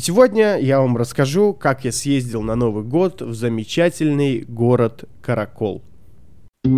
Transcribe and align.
И 0.00 0.02
сегодня 0.02 0.56
я 0.58 0.80
вам 0.80 0.96
расскажу, 0.96 1.52
как 1.52 1.84
я 1.84 1.92
съездил 1.92 2.40
на 2.40 2.54
Новый 2.54 2.84
год 2.84 3.20
в 3.20 3.34
замечательный 3.34 4.46
город 4.48 5.04
Каракол. 5.20 5.82
О 6.64 6.68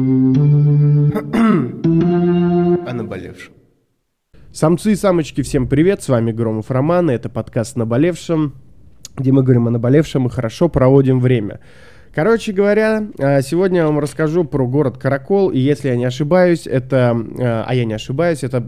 наболевшем. 2.93 3.53
Самцы 4.53 4.91
и 4.91 4.97
самочки, 4.97 5.43
всем 5.43 5.69
привет, 5.69 6.03
с 6.03 6.08
вами 6.08 6.33
Громов 6.33 6.73
Роман, 6.73 7.13
и 7.13 7.15
это 7.15 7.29
подкаст 7.29 7.77
«Наболевшем», 7.77 8.55
где 9.16 9.30
мы 9.30 9.45
говорим 9.45 9.68
о 9.68 9.70
наболевшем 9.70 10.27
и 10.27 10.29
хорошо 10.29 10.68
проводим 10.68 11.20
время. 11.20 11.61
Короче 12.14 12.52
говоря, 12.52 13.06
а, 13.18 13.40
сегодня 13.40 13.80
я 13.80 13.86
вам 13.86 13.98
расскажу 13.98 14.45
про 14.45 14.66
город 14.66 14.98
Каракол, 14.98 15.48
и 15.48 15.58
если 15.58 15.88
я 15.88 15.96
не 15.96 16.04
ошибаюсь, 16.04 16.66
это, 16.66 17.16
а, 17.38 17.64
а 17.66 17.74
я 17.74 17.86
не 17.86 17.95
ошибаюсь, 17.95 18.45
это 18.45 18.62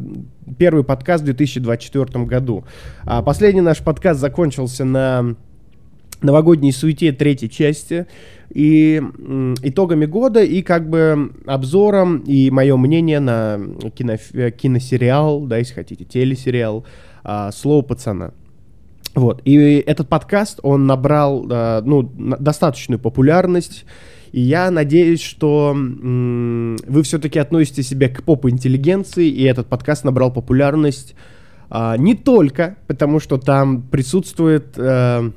первый 0.59 0.83
подкаст 0.83 1.23
в 1.23 1.27
2024 1.27 2.25
году. 2.25 2.65
А 3.03 3.21
последний 3.23 3.61
наш 3.61 3.81
подкаст 3.81 4.19
закончился 4.19 4.87
на 4.87 5.37
новогодней 6.23 6.73
суете 6.73 7.13
третьей 7.13 7.51
части 7.51 8.07
и 8.49 9.03
итогами 9.63 10.07
года 10.07 10.43
и 10.43 10.63
как 10.63 10.89
бы 10.89 11.33
обзором 11.45 12.21
и 12.21 12.51
мое 12.51 12.79
мнение 12.79 13.21
на 13.21 13.61
кино, 13.95 14.17
киносериал, 14.53 15.43
да, 15.43 15.59
если 15.59 15.75
хотите, 15.75 16.07
телесериал 16.07 16.87
«Слово 17.53 17.83
пацана». 17.83 18.33
Вот. 19.15 19.41
И 19.45 19.55
этот 19.87 20.09
подкаст, 20.09 20.59
он 20.63 20.87
набрал, 20.87 21.47
э, 21.49 21.83
ну, 21.85 22.03
достаточную 22.03 22.99
популярность. 22.99 23.85
И 24.33 24.41
я 24.41 24.71
надеюсь, 24.73 25.23
что 25.23 25.73
вы 25.77 27.03
все-таки 27.05 27.39
относите 27.39 27.85
себя 27.85 28.09
к 28.09 28.25
поп-интеллигенции, 28.25 29.29
и 29.29 29.45
этот 29.45 29.69
подкаст 29.69 30.03
набрал 30.03 30.33
популярность 30.33 31.15
э, 31.71 31.95
не 31.99 32.17
только 32.17 32.77
потому, 32.89 33.21
что 33.21 33.39
там 33.39 33.83
присутствует 33.83 34.77
э, 34.77 35.31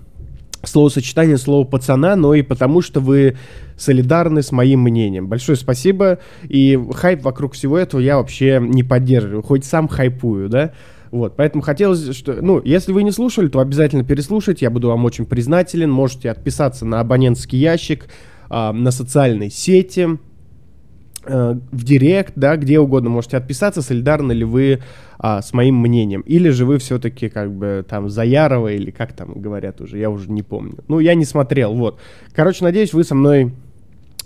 словосочетание 0.63 1.37
слова 1.37 1.63
пацана, 1.63 2.15
но 2.15 2.33
и 2.33 2.41
потому, 2.41 2.81
что 2.81 2.99
вы 2.99 3.37
солидарны 3.77 4.41
с 4.41 4.51
моим 4.51 4.81
мнением. 4.81 5.27
Большое 5.27 5.57
спасибо. 5.57 6.17
И 6.49 6.79
хайп 6.95 7.23
вокруг 7.23 7.53
всего 7.53 7.77
этого 7.77 8.01
я 8.01 8.17
вообще 8.17 8.59
не 8.59 8.81
поддерживаю, 8.83 9.43
хоть 9.43 9.65
сам 9.65 9.87
хайпую, 9.87 10.49
да. 10.49 10.73
Вот, 11.11 11.35
поэтому 11.35 11.61
хотелось, 11.61 12.15
что, 12.15 12.33
ну, 12.41 12.61
если 12.63 12.91
вы 12.91 13.03
не 13.03 13.11
слушали, 13.11 13.47
то 13.47 13.59
обязательно 13.59 14.03
переслушайте, 14.03 14.65
я 14.65 14.69
буду 14.69 14.89
вам 14.89 15.05
очень 15.05 15.25
признателен. 15.25 15.91
Можете 15.91 16.31
отписаться 16.31 16.85
на 16.85 16.99
абонентский 16.99 17.59
ящик, 17.59 18.07
э, 18.49 18.71
на 18.71 18.91
социальной 18.91 19.49
сети, 19.49 20.17
э, 21.25 21.59
в 21.71 21.83
директ, 21.83 22.33
да, 22.35 22.55
где 22.57 22.79
угодно 22.79 23.09
можете 23.09 23.37
отписаться, 23.37 23.81
солидарны 23.81 24.31
ли 24.33 24.43
вы 24.43 24.79
а, 25.19 25.41
с 25.41 25.53
моим 25.53 25.75
мнением. 25.75 26.21
Или 26.21 26.49
же 26.49 26.65
вы 26.65 26.77
все-таки 26.77 27.29
как 27.29 27.51
бы 27.51 27.83
там 27.87 28.09
за 28.09 28.23
Ярова 28.23 28.71
или 28.71 28.91
как 28.91 29.13
там 29.13 29.33
говорят 29.41 29.81
уже, 29.81 29.97
я 29.97 30.09
уже 30.09 30.29
не 30.29 30.43
помню. 30.43 30.83
Ну, 30.87 30.99
я 30.99 31.15
не 31.15 31.25
смотрел, 31.25 31.73
вот. 31.73 31.99
Короче, 32.35 32.63
надеюсь, 32.63 32.93
вы 32.93 33.03
со 33.03 33.15
мной 33.15 33.51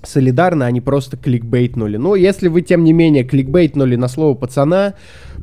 солидарны, 0.04 0.64
а 0.64 0.72
не 0.72 0.82
просто 0.82 1.18
кликбейтнули. 1.18 1.98
Но 1.98 2.16
если 2.16 2.48
вы, 2.48 2.62
тем 2.62 2.84
не 2.84 2.94
менее, 2.94 3.24
кликбейтнули 3.24 3.96
на 3.96 4.08
слово 4.08 4.36
пацана, 4.36 4.96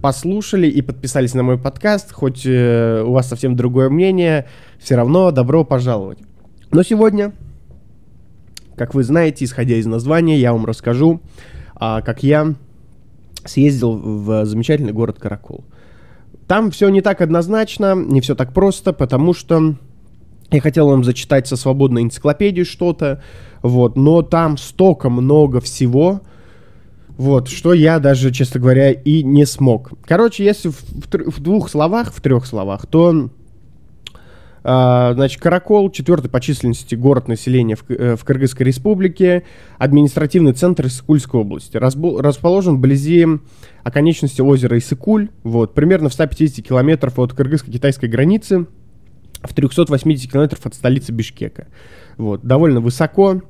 послушали 0.02 0.66
и 0.66 0.82
подписались 0.82 1.34
на 1.34 1.42
мой 1.42 1.58
подкаст, 1.58 2.12
хоть 2.12 2.44
э, 2.44 3.02
у 3.04 3.12
вас 3.12 3.28
совсем 3.28 3.56
другое 3.56 3.88
мнение, 3.88 4.46
все 4.78 4.96
равно 4.96 5.30
добро 5.30 5.64
пожаловать. 5.64 6.18
Но 6.70 6.82
сегодня, 6.82 7.32
как 8.76 8.94
вы 8.94 9.02
знаете, 9.02 9.44
исходя 9.44 9.76
из 9.76 9.86
названия, 9.86 10.38
я 10.38 10.52
вам 10.52 10.66
расскажу, 10.66 11.20
а, 11.74 12.02
как 12.02 12.22
я 12.22 12.54
съездил 13.44 13.96
в 13.96 14.44
замечательный 14.44 14.92
город 14.92 15.18
Каракол. 15.18 15.64
Там 16.46 16.70
все 16.70 16.88
не 16.88 17.00
так 17.00 17.20
однозначно, 17.20 17.94
не 17.94 18.20
все 18.20 18.34
так 18.34 18.52
просто, 18.52 18.92
потому 18.92 19.34
что 19.34 19.76
я 20.50 20.60
хотел 20.60 20.88
вам 20.88 21.04
зачитать 21.04 21.46
со 21.46 21.56
свободной 21.56 22.02
энциклопедии 22.02 22.62
что-то, 22.62 23.22
вот, 23.62 23.96
но 23.96 24.22
там 24.22 24.56
столько 24.56 25.10
много 25.10 25.60
всего, 25.60 26.22
вот, 27.18 27.48
что 27.48 27.74
я 27.74 27.98
даже, 27.98 28.30
честно 28.30 28.60
говоря, 28.60 28.92
и 28.92 29.22
не 29.22 29.44
смог. 29.44 29.90
Короче, 30.06 30.44
если 30.44 30.68
в, 30.68 30.80
в, 30.80 31.32
в 31.32 31.40
двух 31.40 31.68
словах, 31.68 32.14
в 32.14 32.20
трех 32.22 32.46
словах, 32.46 32.86
то, 32.86 33.28
э, 34.62 35.10
значит, 35.14 35.42
Каракол, 35.42 35.90
четвертый 35.90 36.30
по 36.30 36.40
численности 36.40 36.94
город 36.94 37.28
населения 37.28 37.74
в, 37.76 37.84
э, 37.90 38.16
в 38.16 38.24
Кыргызской 38.24 38.62
республике, 38.62 39.42
административный 39.78 40.52
центр 40.52 40.86
Иссыкульской 40.86 41.40
области. 41.40 41.76
Разбо, 41.76 42.22
расположен 42.22 42.76
вблизи 42.76 43.26
оконечности 43.82 44.40
озера 44.40 44.78
Иссыкуль, 44.78 45.28
вот, 45.42 45.74
примерно 45.74 46.08
в 46.08 46.14
150 46.14 46.64
километров 46.64 47.18
от 47.18 47.32
кыргызско-китайской 47.32 48.06
границы, 48.08 48.66
в 49.42 49.54
380 49.54 50.30
километров 50.30 50.66
от 50.66 50.74
столицы 50.74 51.12
Бишкека. 51.12 51.68
Вот, 52.16 52.44
довольно 52.44 52.80
высоко, 52.80 53.40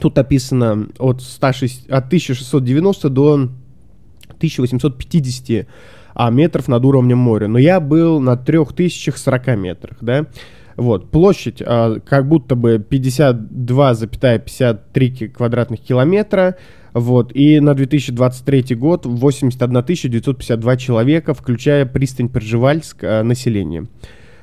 Тут 0.00 0.16
описано 0.18 0.88
от, 0.98 1.22
106, 1.22 1.90
от 1.90 2.06
1690 2.06 3.08
до 3.10 3.34
1850 3.34 5.66
а, 6.14 6.30
метров 6.30 6.68
над 6.68 6.84
уровнем 6.84 7.18
моря. 7.18 7.48
Но 7.48 7.58
я 7.58 7.80
был 7.80 8.20
на 8.20 8.36
3040 8.36 9.56
метрах, 9.56 9.96
да. 10.00 10.26
Вот, 10.76 11.10
площадь 11.10 11.62
а, 11.64 11.98
как 12.00 12.26
будто 12.26 12.56
бы 12.56 12.76
52,53 12.76 15.28
квадратных 15.28 15.80
километра. 15.80 16.56
Вот, 16.94 17.34
и 17.34 17.60
на 17.60 17.74
2023 17.74 18.74
год 18.76 19.06
81 19.06 20.10
952 20.10 20.76
человека, 20.76 21.32
включая 21.34 21.86
пристань 21.86 22.28
Пржевальск, 22.28 23.04
а, 23.04 23.22
население. 23.22 23.86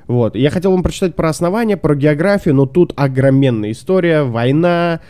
Вот, 0.09 0.35
я 0.35 0.49
хотел 0.49 0.71
вам 0.71 0.81
прочитать 0.81 1.15
про 1.15 1.29
основания, 1.29 1.77
про 1.77 1.93
географию, 1.95 2.55
но 2.55 2.65
тут 2.65 2.93
огроменная 2.95 3.69
история, 3.73 4.23
война, 4.23 5.01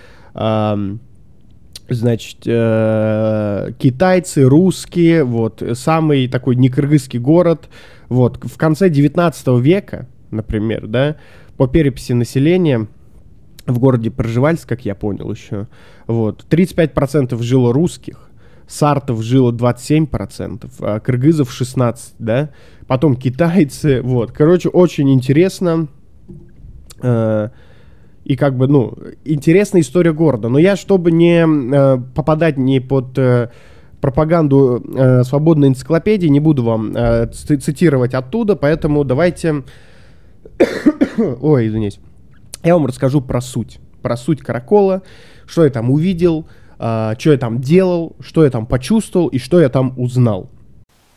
значит, 1.87 2.39
э, 2.45 3.69
китайцы, 3.79 4.43
русские, 4.43 5.23
вот, 5.23 5.63
самый 5.75 6.27
такой 6.27 6.57
некыргызский 6.57 7.17
город, 7.17 7.69
вот, 8.09 8.43
в 8.43 8.57
конце 8.57 8.89
19 8.89 9.47
века, 9.61 10.09
например, 10.31 10.85
да, 10.87 11.15
по 11.55 11.69
переписи 11.69 12.11
населения 12.11 12.87
в 13.67 13.79
городе 13.79 14.11
Проживальск, 14.11 14.67
как 14.67 14.83
я 14.83 14.95
понял 14.95 15.31
еще, 15.31 15.67
вот, 16.07 16.45
35% 16.49 17.41
жило 17.41 17.71
русских, 17.71 18.28
сартов 18.69 19.21
жило 19.23 19.51
27%, 19.51 20.69
а 20.79 20.99
кыргызов 20.99 21.49
16%, 21.49 21.97
да, 22.19 22.49
потом 22.87 23.15
китайцы, 23.15 24.01
вот, 24.01 24.31
короче, 24.31 24.69
очень 24.69 25.11
интересно, 25.11 25.87
э, 27.01 27.49
и 28.23 28.35
как 28.35 28.55
бы, 28.55 28.67
ну, 28.67 28.95
интересная 29.25 29.81
история 29.81 30.13
города. 30.13 30.49
Но 30.49 30.59
я, 30.59 30.75
чтобы 30.75 31.11
не 31.11 31.43
э, 31.43 31.97
попадать 32.13 32.57
не 32.57 32.79
под 32.79 33.17
э, 33.17 33.49
пропаганду 34.01 34.83
э, 34.95 35.23
свободной 35.23 35.69
энциклопедии, 35.69 36.27
не 36.27 36.39
буду 36.39 36.63
вам 36.63 36.95
э, 36.95 37.27
цитировать 37.31 38.13
оттуда, 38.13 38.55
поэтому 38.55 39.03
давайте... 39.03 39.63
Ой, 41.41 41.67
извините. 41.67 41.99
Я 42.63 42.75
вам 42.75 42.85
расскажу 42.85 43.21
про 43.21 43.41
суть. 43.41 43.79
Про 44.03 44.15
суть 44.15 44.41
Каракола, 44.41 45.01
что 45.47 45.63
я 45.63 45.71
там 45.71 45.89
увидел, 45.89 46.45
э, 46.79 47.13
что 47.17 47.31
я 47.31 47.37
там 47.37 47.61
делал, 47.61 48.15
что 48.19 48.43
я 48.43 48.49
там 48.49 48.65
почувствовал 48.65 49.27
и 49.27 49.37
что 49.37 49.59
я 49.59 49.69
там 49.69 49.93
узнал. 49.97 50.49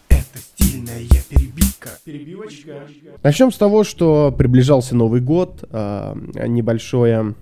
Это 0.09 0.39
стильная 0.39 1.01
перебивка. 1.29 1.91
Перебивочка. 2.05 2.87
Начнем 3.23 3.53
с 3.53 3.57
того, 3.57 3.85
что 3.85 4.35
приближался 4.37 4.95
Новый 4.97 5.21
год, 5.21 5.65
э, 5.71 6.15
небольшое 6.47 7.35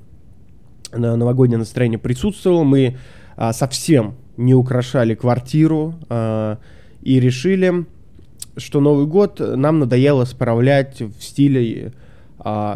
новогоднее 0.93 1.59
настроение 1.59 1.99
присутствовало. 1.99 2.65
Мы 2.65 2.97
э, 3.37 3.53
совсем 3.53 4.15
не 4.37 4.55
украшали 4.55 5.15
квартиру 5.15 5.95
э, 6.09 6.57
и 7.03 7.21
решили, 7.21 7.87
что 8.57 8.81
Новый 8.81 9.07
год 9.07 9.41
нам 9.41 9.79
надоело 9.79 10.25
справлять 10.25 11.01
в 11.01 11.23
стиле, 11.23 11.93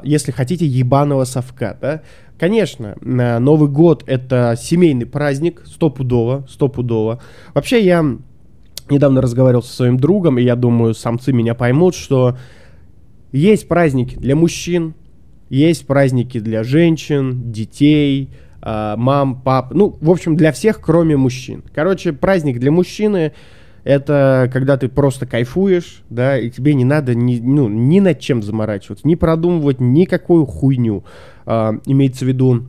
если 0.02 0.30
хотите, 0.30 0.66
ебаного 0.66 1.24
совка, 1.24 1.76
да? 1.80 2.02
Конечно, 2.38 2.96
Новый 3.00 3.68
год 3.68 4.02
это 4.06 4.56
семейный 4.58 5.06
праздник, 5.06 5.62
стопудово, 5.66 6.44
стопудово. 6.48 7.22
Вообще 7.54 7.84
я 7.84 8.04
недавно 8.90 9.20
разговаривал 9.20 9.62
со 9.62 9.72
своим 9.72 9.98
другом, 9.98 10.38
и 10.38 10.42
я 10.42 10.56
думаю, 10.56 10.94
самцы 10.94 11.32
меня 11.32 11.54
поймут, 11.54 11.94
что 11.94 12.36
есть 13.32 13.68
праздники 13.68 14.16
для 14.16 14.36
мужчин, 14.36 14.94
есть 15.48 15.86
праздники 15.86 16.40
для 16.40 16.64
женщин, 16.64 17.52
детей, 17.52 18.30
э, 18.62 18.94
мам, 18.96 19.40
пап, 19.40 19.72
ну, 19.72 19.96
в 20.00 20.10
общем, 20.10 20.36
для 20.36 20.52
всех, 20.52 20.80
кроме 20.80 21.16
мужчин. 21.16 21.62
Короче, 21.74 22.12
праздник 22.12 22.58
для 22.58 22.72
мужчины 22.72 23.32
это 23.84 24.50
когда 24.52 24.76
ты 24.76 24.88
просто 24.88 25.26
кайфуешь, 25.26 26.02
да, 26.10 26.38
и 26.38 26.50
тебе 26.50 26.74
не 26.74 26.84
надо 26.84 27.14
ни, 27.14 27.38
ну, 27.38 27.68
ни 27.68 28.00
над 28.00 28.18
чем 28.18 28.42
заморачиваться, 28.42 29.06
не 29.06 29.14
продумывать 29.14 29.80
никакую 29.80 30.46
хуйню. 30.46 31.04
Э, 31.46 31.72
имеется 31.86 32.24
в 32.24 32.28
виду 32.28 32.64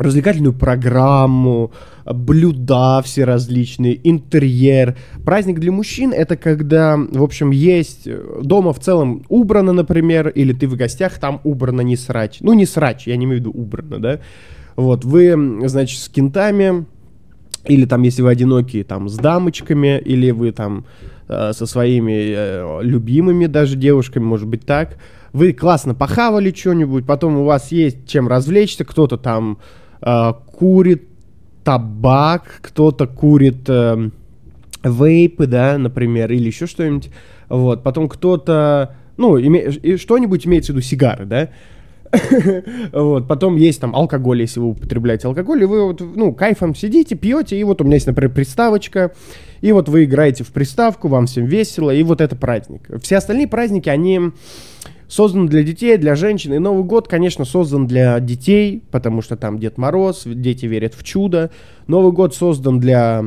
развлекательную 0.00 0.54
программу, 0.54 1.72
блюда 2.06 3.02
все 3.04 3.24
различные, 3.24 4.00
интерьер. 4.08 4.96
Праздник 5.26 5.60
для 5.60 5.72
мужчин 5.72 6.12
это 6.12 6.36
когда, 6.36 6.96
в 6.96 7.22
общем, 7.22 7.50
есть 7.50 8.08
дома 8.42 8.72
в 8.72 8.80
целом 8.80 9.24
убрано, 9.28 9.72
например, 9.72 10.28
или 10.28 10.54
ты 10.54 10.68
в 10.68 10.76
гостях, 10.76 11.18
там 11.18 11.42
убрано 11.44 11.82
не 11.82 11.96
срач. 11.96 12.38
Ну, 12.40 12.54
не 12.54 12.64
срач, 12.64 13.06
я 13.06 13.16
не 13.16 13.26
имею 13.26 13.38
в 13.38 13.40
виду 13.40 13.50
убрано, 13.52 13.98
да. 13.98 14.20
Вот, 14.76 15.04
вы, 15.04 15.68
значит, 15.68 16.00
с 16.00 16.08
кентами, 16.08 16.86
или 17.64 17.84
там, 17.84 18.02
если 18.02 18.22
вы 18.22 18.30
одинокие, 18.30 18.84
там, 18.84 19.08
с 19.08 19.16
дамочками, 19.16 19.98
или 19.98 20.30
вы 20.30 20.52
там 20.52 20.84
э, 21.28 21.52
со 21.52 21.66
своими 21.66 22.32
э, 22.34 22.80
любимыми 22.82 23.46
даже 23.46 23.76
девушками, 23.76 24.24
может 24.24 24.48
быть, 24.48 24.64
так. 24.64 24.96
Вы 25.32 25.52
классно 25.52 25.94
похавали 25.94 26.52
что-нибудь, 26.52 27.06
потом 27.06 27.36
у 27.36 27.44
вас 27.44 27.70
есть 27.70 28.08
чем 28.08 28.28
развлечься, 28.28 28.84
кто-то 28.84 29.16
там 29.16 29.58
э, 30.00 30.32
курит 30.46 31.04
табак, 31.62 32.60
кто-то 32.62 33.06
курит 33.06 33.68
э, 33.68 34.10
вейпы, 34.82 35.46
да, 35.46 35.78
например, 35.78 36.32
или 36.32 36.46
еще 36.46 36.66
что-нибудь. 36.66 37.10
Вот, 37.48 37.82
потом 37.82 38.08
кто-то, 38.08 38.96
ну, 39.16 39.36
име, 39.36 39.96
что-нибудь 39.98 40.46
имеется 40.46 40.72
в 40.72 40.76
виду 40.76 40.86
сигары, 40.86 41.26
да, 41.26 41.50
вот, 42.92 43.28
потом 43.28 43.56
есть 43.56 43.80
там 43.80 43.94
алкоголь, 43.94 44.40
если 44.40 44.60
вы 44.60 44.70
употребляете 44.70 45.28
алкоголь, 45.28 45.62
и 45.62 45.66
вы 45.66 45.84
вот, 45.86 46.00
ну, 46.00 46.32
кайфом 46.32 46.74
сидите, 46.74 47.14
пьете, 47.14 47.56
и 47.56 47.64
вот 47.64 47.80
у 47.80 47.84
меня 47.84 47.94
есть, 47.94 48.06
например, 48.06 48.32
приставочка, 48.32 49.12
и 49.60 49.72
вот 49.72 49.88
вы 49.88 50.04
играете 50.04 50.44
в 50.44 50.48
приставку, 50.48 51.08
вам 51.08 51.26
всем 51.26 51.46
весело, 51.46 51.90
и 51.90 52.02
вот 52.02 52.20
это 52.20 52.34
праздник. 52.36 52.88
Все 53.02 53.16
остальные 53.16 53.48
праздники, 53.48 53.88
они 53.88 54.32
создан 55.10 55.46
для 55.46 55.62
детей, 55.62 55.96
для 55.98 56.14
женщин. 56.14 56.54
И 56.54 56.58
Новый 56.58 56.84
год, 56.84 57.08
конечно, 57.08 57.44
создан 57.44 57.86
для 57.86 58.18
детей, 58.20 58.82
потому 58.90 59.22
что 59.22 59.36
там 59.36 59.58
Дед 59.58 59.76
Мороз, 59.76 60.22
дети 60.24 60.66
верят 60.66 60.94
в 60.94 61.02
чудо. 61.02 61.50
Новый 61.88 62.12
год 62.12 62.34
создан 62.34 62.78
для 62.80 63.24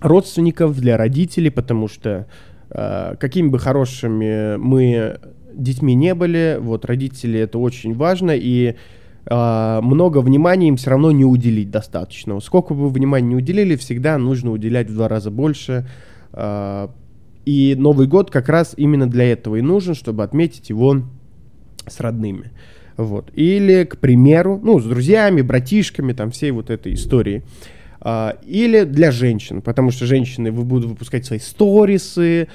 родственников, 0.00 0.78
для 0.78 0.96
родителей, 0.96 1.50
потому 1.50 1.88
что 1.88 2.26
э, 2.70 3.16
какими 3.18 3.48
бы 3.48 3.58
хорошими 3.58 4.56
мы 4.56 5.18
детьми 5.62 5.94
не 5.94 6.14
были, 6.14 6.58
вот 6.60 6.84
родители 6.84 7.38
это 7.38 7.58
очень 7.58 7.94
важно, 7.94 8.32
и 8.34 8.74
э, 9.26 9.80
много 9.82 10.18
внимания 10.18 10.68
им 10.68 10.76
все 10.76 10.90
равно 10.90 11.10
не 11.10 11.24
уделить 11.24 11.70
достаточно. 11.70 12.38
Сколько 12.40 12.74
бы 12.74 12.88
внимания 12.88 13.28
не 13.28 13.36
уделили, 13.36 13.76
всегда 13.76 14.18
нужно 14.18 14.52
уделять 14.52 14.88
в 14.90 14.94
два 14.94 15.08
раза 15.08 15.30
больше, 15.30 15.88
э, 16.32 16.88
и 17.46 17.74
Новый 17.76 18.06
год 18.06 18.30
как 18.30 18.48
раз 18.48 18.74
именно 18.76 19.08
для 19.08 19.32
этого 19.32 19.56
и 19.56 19.62
нужен, 19.62 19.94
чтобы 19.94 20.22
отметить 20.22 20.70
его 20.70 21.02
с 21.86 22.00
родными. 22.00 22.50
Вот. 22.96 23.30
Или, 23.34 23.84
к 23.84 23.98
примеру, 23.98 24.60
ну, 24.62 24.78
с 24.78 24.84
друзьями, 24.84 25.40
братишками, 25.40 26.12
там, 26.12 26.30
всей 26.30 26.50
вот 26.50 26.70
этой 26.70 26.94
истории. 26.94 27.42
А, 28.00 28.36
или 28.46 28.84
для 28.84 29.10
женщин, 29.10 29.62
потому 29.62 29.90
что 29.90 30.06
женщины 30.06 30.52
будут 30.52 30.90
выпускать 30.90 31.26
свои 31.26 31.38
сторисы, 31.38 32.48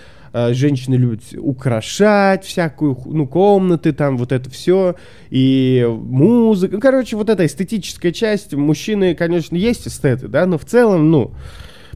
женщины 0.52 0.96
любят 0.96 1.22
украшать 1.38 2.44
всякую, 2.44 2.98
ну, 3.06 3.28
комнаты 3.28 3.94
там, 3.94 4.18
вот 4.18 4.32
это 4.32 4.50
все, 4.50 4.96
и 5.30 5.88
музыка. 5.90 6.80
Короче, 6.80 7.16
вот 7.16 7.30
эта 7.30 7.46
эстетическая 7.46 8.12
часть. 8.12 8.54
Мужчины, 8.54 9.16
конечно, 9.16 9.56
есть 9.56 9.88
эстеты, 9.88 10.28
да, 10.28 10.46
но 10.46 10.58
в 10.58 10.66
целом, 10.66 11.10
ну, 11.10 11.32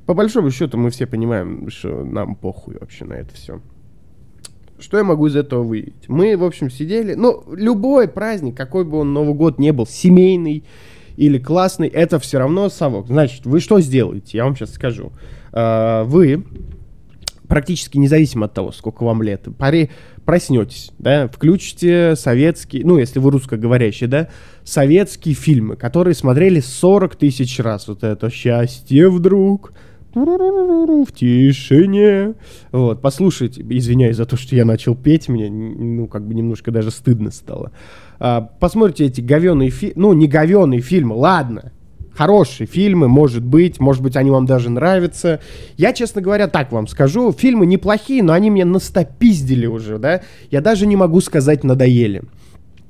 по 0.06 0.14
большому 0.14 0.52
счету 0.52 0.78
мы 0.78 0.90
все 0.90 1.06
понимаем, 1.06 1.70
что 1.70 2.04
нам 2.04 2.36
похуй 2.36 2.78
вообще 2.80 3.06
на 3.06 3.14
это 3.14 3.34
все. 3.34 3.62
Что 4.80 4.98
я 4.98 5.04
могу 5.04 5.28
из 5.28 5.36
этого 5.36 5.64
выявить? 5.64 6.08
Мы, 6.08 6.38
в 6.38 6.44
общем, 6.44 6.70
сидели... 6.70 7.14
Ну, 7.14 7.44
любой 7.54 8.08
праздник, 8.08 8.56
какой 8.56 8.86
бы 8.86 9.00
он 9.00 9.14
Новый 9.14 9.34
год 9.34 9.60
не 9.60 9.74
был, 9.74 9.86
семейный 9.86 10.64
или 11.18 11.38
классный, 11.38 11.90
это 11.90 12.18
все 12.18 12.40
равно 12.40 12.70
совок. 12.70 13.08
Значит, 13.08 13.46
вы 13.46 13.60
что 13.60 13.82
сделаете? 13.82 14.38
Я 14.38 14.46
вам 14.46 14.56
сейчас 14.56 14.74
скажу. 14.74 15.12
А, 15.52 16.06
вы 16.06 16.46
практически 17.50 17.98
независимо 17.98 18.46
от 18.46 18.54
того, 18.54 18.72
сколько 18.72 19.04
вам 19.04 19.22
лет, 19.22 19.48
пари, 19.58 19.90
проснетесь, 20.24 20.92
да, 21.00 21.28
включите 21.28 22.16
советские, 22.16 22.86
ну, 22.86 22.98
если 22.98 23.20
вы 23.20 23.32
русскоговорящий, 23.32 24.08
да, 24.08 24.30
советские 24.64 25.36
фильмы, 25.36 25.76
которые 25.76 26.14
смотрели 26.14 26.62
40 26.62 27.16
тысяч 27.16 27.60
раз. 27.60 27.88
Вот 27.88 28.04
это 28.04 28.30
«Счастье 28.30 29.10
вдруг», 29.10 29.74
в 30.14 31.12
тишине. 31.14 32.36
Вот, 32.72 33.02
послушайте, 33.02 33.64
извиняюсь 33.68 34.16
за 34.16 34.26
то, 34.26 34.38
что 34.38 34.56
я 34.56 34.66
начал 34.66 34.96
петь, 34.96 35.30
мне, 35.30 35.50
ну, 35.50 36.08
как 36.08 36.28
бы 36.28 36.34
немножко 36.34 36.72
даже 36.72 36.92
стыдно 36.92 37.32
стало. 37.32 37.72
А, 38.20 38.42
посмотрите 38.42 39.06
эти 39.06 39.22
говеные 39.22 39.70
фильмы, 39.70 39.94
ну, 39.96 40.14
не 40.14 40.28
говеные 40.28 40.82
фильмы, 40.82 41.16
ладно, 41.16 41.72
хорошие 42.20 42.68
фильмы, 42.68 43.08
может 43.08 43.46
быть, 43.46 43.80
может 43.80 44.04
быть, 44.04 44.18
они 44.18 44.30
вам 44.30 44.46
даже 44.46 44.70
нравятся. 44.70 45.40
Я, 45.78 45.94
честно 45.94 46.22
говоря, 46.22 46.48
так 46.48 46.70
вам 46.74 46.86
скажу, 46.86 47.32
фильмы 47.32 47.66
неплохие, 47.66 48.22
но 48.24 48.34
они 48.34 48.52
мне 48.52 48.66
настопиздили 48.66 49.68
уже, 49.68 50.00
да, 50.00 50.20
я 50.52 50.60
даже 50.60 50.86
не 50.86 50.98
могу 50.98 51.22
сказать 51.22 51.64
надоели. 51.64 52.24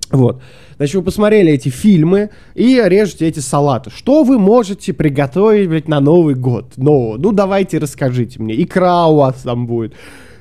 Вот. 0.09 0.41
Значит, 0.77 0.95
вы 0.95 1.03
посмотрели 1.03 1.51
эти 1.51 1.69
фильмы 1.69 2.31
и 2.55 2.81
режете 2.83 3.27
эти 3.27 3.39
салаты. 3.39 3.91
Что 3.91 4.23
вы 4.23 4.39
можете 4.39 4.93
приготовить, 4.93 5.69
блядь, 5.69 5.87
на 5.87 5.99
Новый 5.99 6.33
год? 6.33 6.73
Ну, 6.77 7.15
ну 7.19 7.31
давайте 7.31 7.77
расскажите 7.77 8.41
мне. 8.41 8.59
Икра 8.63 9.05
у 9.05 9.17
вас 9.17 9.41
там 9.43 9.67
будет. 9.67 9.93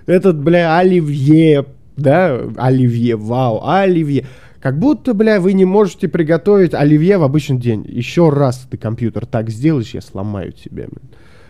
Этот, 0.06 0.40
бля, 0.40 0.78
оливье, 0.78 1.66
да, 1.98 2.40
оливье, 2.56 3.16
вау, 3.16 3.62
оливье. 3.68 4.24
Как 4.60 4.78
будто, 4.78 5.14
бля, 5.14 5.40
вы 5.40 5.52
не 5.52 5.64
можете 5.64 6.08
приготовить 6.08 6.74
оливье 6.74 7.18
в 7.18 7.22
обычный 7.22 7.58
день. 7.58 7.84
Еще 7.86 8.28
раз 8.28 8.66
ты 8.68 8.76
компьютер 8.76 9.24
так 9.24 9.50
сделаешь, 9.50 9.94
я 9.94 10.00
сломаю 10.00 10.52
тебе. 10.52 10.88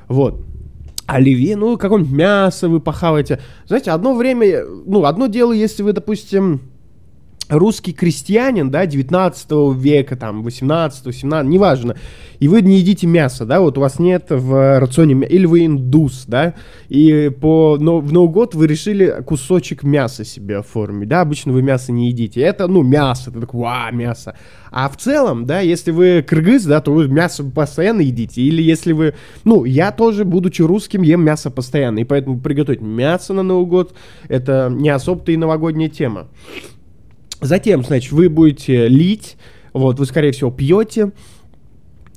Вот. 0.09 0.45
Оливье, 1.07 1.57
ну, 1.57 1.79
какое-нибудь 1.79 2.13
мясо 2.13 2.69
вы 2.69 2.81
похаваете. 2.81 3.41
Знаете, 3.67 3.93
одно 3.93 4.15
время, 4.15 4.63
ну, 4.85 5.05
одно 5.05 5.27
дело, 5.27 5.53
если 5.53 5.83
вы, 5.83 5.95
допустим, 5.95 6.61
русский 7.49 7.93
крестьянин, 7.93 8.71
да, 8.71 8.87
19 8.87 9.51
века, 9.77 10.17
там, 10.17 10.43
18 10.43 11.15
17 11.15 11.51
неважно, 11.51 11.97
и 12.39 12.49
вы 12.49 12.63
не 12.63 12.79
едите 12.79 13.07
мясо, 13.07 13.45
да, 13.45 13.61
вот 13.61 13.79
у 13.79 13.81
вас 13.81 13.99
нет 13.99 14.27
в 14.29 14.79
рационе, 14.79 15.27
или 15.27 15.47
вы 15.47 15.67
индус, 15.67 16.25
да, 16.27 16.55
и 16.89 17.31
по, 17.31 17.77
но, 17.81 17.99
в 18.01 18.13
Новый 18.13 18.31
год 18.31 18.55
вы 18.55 18.67
решили 18.67 19.23
кусочек 19.25 19.83
мяса 19.83 20.25
себе 20.25 20.59
оформить, 20.59 21.09
да, 21.09 21.23
обычно 21.23 21.53
вы 21.53 21.63
мясо 21.63 21.93
не 21.93 22.09
едите, 22.09 22.41
это, 22.41 22.67
ну, 22.69 22.83
мясо, 22.83 23.31
это 23.31 23.41
такое, 23.41 23.63
ва, 23.63 23.91
мясо, 23.93 24.37
а 24.71 24.89
в 24.89 24.97
целом, 24.97 25.47
да, 25.47 25.61
если 25.61 25.91
вы 25.91 26.23
кыргыз, 26.27 26.65
да, 26.65 26.81
то 26.81 26.93
вы 26.93 27.09
мясо 27.09 27.45
постоянно 27.45 28.03
едите, 28.03 28.43
или 28.43 28.63
если 28.63 28.93
вы, 28.93 29.15
ну, 29.45 29.65
я 29.65 29.91
тоже, 29.93 30.25
будучи 30.25 30.63
русским, 30.63 31.03
ем 31.03 31.23
мясо 31.23 31.51
постоянно, 31.51 32.01
и 32.01 32.05
поэтому 32.05 32.41
приготовить 32.41 32.83
мясо 32.83 33.33
на 33.33 33.43
Новый 33.43 33.67
год, 33.67 33.95
это 34.29 34.69
не 34.71 34.91
особо-то 34.91 35.33
и 35.33 35.37
новогодняя 35.37 35.89
тема. 35.89 36.29
Затем, 37.41 37.85
значит, 37.85 38.13
вы 38.13 38.29
будете 38.29 38.89
лить, 38.89 39.37
вот, 39.73 39.99
вы, 39.99 40.07
скорее 40.07 40.33
всего, 40.33 40.51
пьете, 40.51 41.13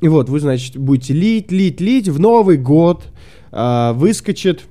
и 0.01 0.07
вот, 0.07 0.29
вы, 0.29 0.39
значит, 0.39 0.77
будете 0.77 1.13
лить, 1.13 1.51
лить, 1.51 1.79
лить, 1.79 2.07
в 2.09 2.19
Новый 2.19 2.57
год 2.57 3.03
э, 3.51 3.91
выскочит 3.93 4.63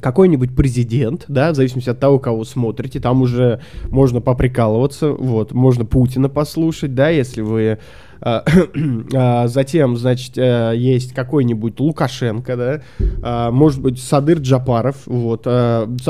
какой-нибудь 0.00 0.54
президент, 0.54 1.24
да, 1.28 1.52
в 1.52 1.54
зависимости 1.54 1.88
от 1.88 2.00
того, 2.00 2.18
кого 2.18 2.44
смотрите, 2.44 2.98
там 2.98 3.22
уже 3.22 3.60
можно 3.88 4.20
поприкалываться, 4.20 5.10
вот, 5.12 5.52
можно 5.52 5.84
Путина 5.84 6.28
послушать, 6.28 6.94
да, 6.94 7.08
если 7.08 7.40
вы... 7.40 7.78
А, 8.18 8.44
а, 9.14 9.46
затем, 9.46 9.96
значит, 9.96 10.38
э, 10.38 10.72
есть 10.74 11.12
какой-нибудь 11.12 11.78
Лукашенко, 11.78 12.56
да, 12.56 13.50
может 13.52 13.80
быть, 13.80 14.02
Садыр 14.02 14.38
Джапаров, 14.38 15.06
вот. 15.06 15.46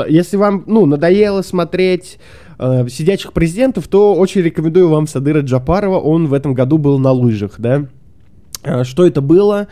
Если 0.07 0.37
вам, 0.37 0.63
ну, 0.65 0.85
надоело 0.85 1.41
смотреть 1.41 2.17
э, 2.59 2.87
сидячих 2.89 3.33
президентов, 3.33 3.87
то 3.87 4.15
очень 4.15 4.41
рекомендую 4.41 4.89
вам 4.89 5.07
Садыра 5.07 5.41
Джапарова, 5.41 5.99
он 5.99 6.27
в 6.27 6.33
этом 6.33 6.53
году 6.53 6.77
был 6.77 6.99
на 6.99 7.11
лыжах, 7.11 7.55
да. 7.57 7.85
Что 8.83 9.05
это 9.05 9.21
было? 9.21 9.67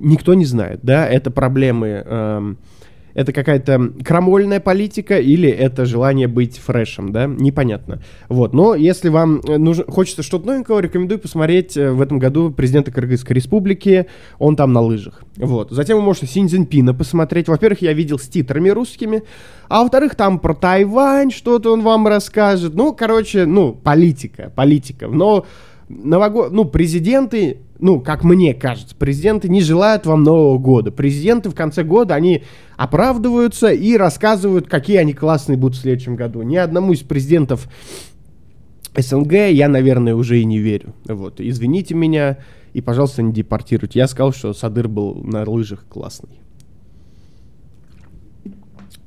никто 0.00 0.34
не 0.34 0.44
знает, 0.44 0.80
да, 0.82 1.06
это 1.06 1.30
проблемы, 1.30 2.02
э, 2.04 2.54
это 3.14 3.32
какая-то 3.32 3.92
крамольная 4.04 4.60
политика 4.60 5.18
или 5.18 5.48
это 5.48 5.84
желание 5.84 6.28
быть 6.28 6.58
фрешем, 6.58 7.12
да, 7.12 7.26
непонятно. 7.26 8.02
Вот, 8.28 8.52
но 8.54 8.74
если 8.74 9.08
вам 9.08 9.40
э, 9.40 9.56
нужно, 9.56 9.84
хочется 9.84 10.22
что-то 10.22 10.46
новенького, 10.46 10.80
рекомендую 10.80 11.18
посмотреть 11.18 11.76
э, 11.76 11.90
в 11.90 12.00
этом 12.00 12.18
году 12.18 12.50
президента 12.50 12.90
Кыргызской 12.90 13.34
республики, 13.34 14.06
он 14.38 14.56
там 14.56 14.72
на 14.72 14.80
лыжах. 14.80 15.22
Вот, 15.36 15.70
затем 15.70 15.98
вы 15.98 16.02
можете 16.02 16.26
Синьцзинпина 16.26 16.94
посмотреть, 16.94 17.48
во-первых, 17.48 17.82
я 17.82 17.92
видел 17.92 18.18
с 18.18 18.28
титрами 18.28 18.68
русскими, 18.68 19.22
а 19.68 19.82
во-вторых, 19.82 20.14
там 20.14 20.38
про 20.38 20.54
Тайвань 20.54 21.30
что-то 21.30 21.72
он 21.72 21.82
вам 21.82 22.06
расскажет, 22.06 22.74
ну, 22.74 22.92
короче, 22.92 23.46
ну, 23.46 23.72
политика, 23.72 24.52
политика, 24.54 25.06
но 25.06 25.46
новогод... 25.90 26.52
ну, 26.52 26.64
президенты, 26.64 27.58
ну, 27.78 28.00
как 28.00 28.24
мне 28.24 28.54
кажется, 28.54 28.94
президенты 28.94 29.48
не 29.48 29.60
желают 29.60 30.06
вам 30.06 30.22
Нового 30.22 30.58
года. 30.58 30.90
Президенты 30.90 31.50
в 31.50 31.54
конце 31.54 31.82
года, 31.82 32.14
они 32.14 32.44
оправдываются 32.76 33.68
и 33.68 33.96
рассказывают, 33.96 34.68
какие 34.68 34.96
они 34.96 35.12
классные 35.12 35.58
будут 35.58 35.76
в 35.76 35.80
следующем 35.80 36.16
году. 36.16 36.42
Ни 36.42 36.56
одному 36.56 36.92
из 36.92 37.00
президентов 37.00 37.68
СНГ 38.96 39.32
я, 39.50 39.68
наверное, 39.68 40.14
уже 40.14 40.40
и 40.40 40.44
не 40.44 40.58
верю. 40.58 40.94
Вот, 41.06 41.40
извините 41.40 41.94
меня 41.94 42.38
и, 42.72 42.80
пожалуйста, 42.80 43.22
не 43.22 43.32
депортируйте. 43.32 43.98
Я 43.98 44.06
сказал, 44.06 44.32
что 44.32 44.52
Садыр 44.52 44.88
был 44.88 45.14
на 45.14 45.48
лыжах 45.48 45.84
классный. 45.88 46.40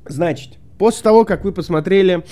Значит, 0.06 0.58
после 0.78 1.02
того, 1.02 1.24
как 1.24 1.44
вы 1.44 1.52
посмотрели 1.52 2.24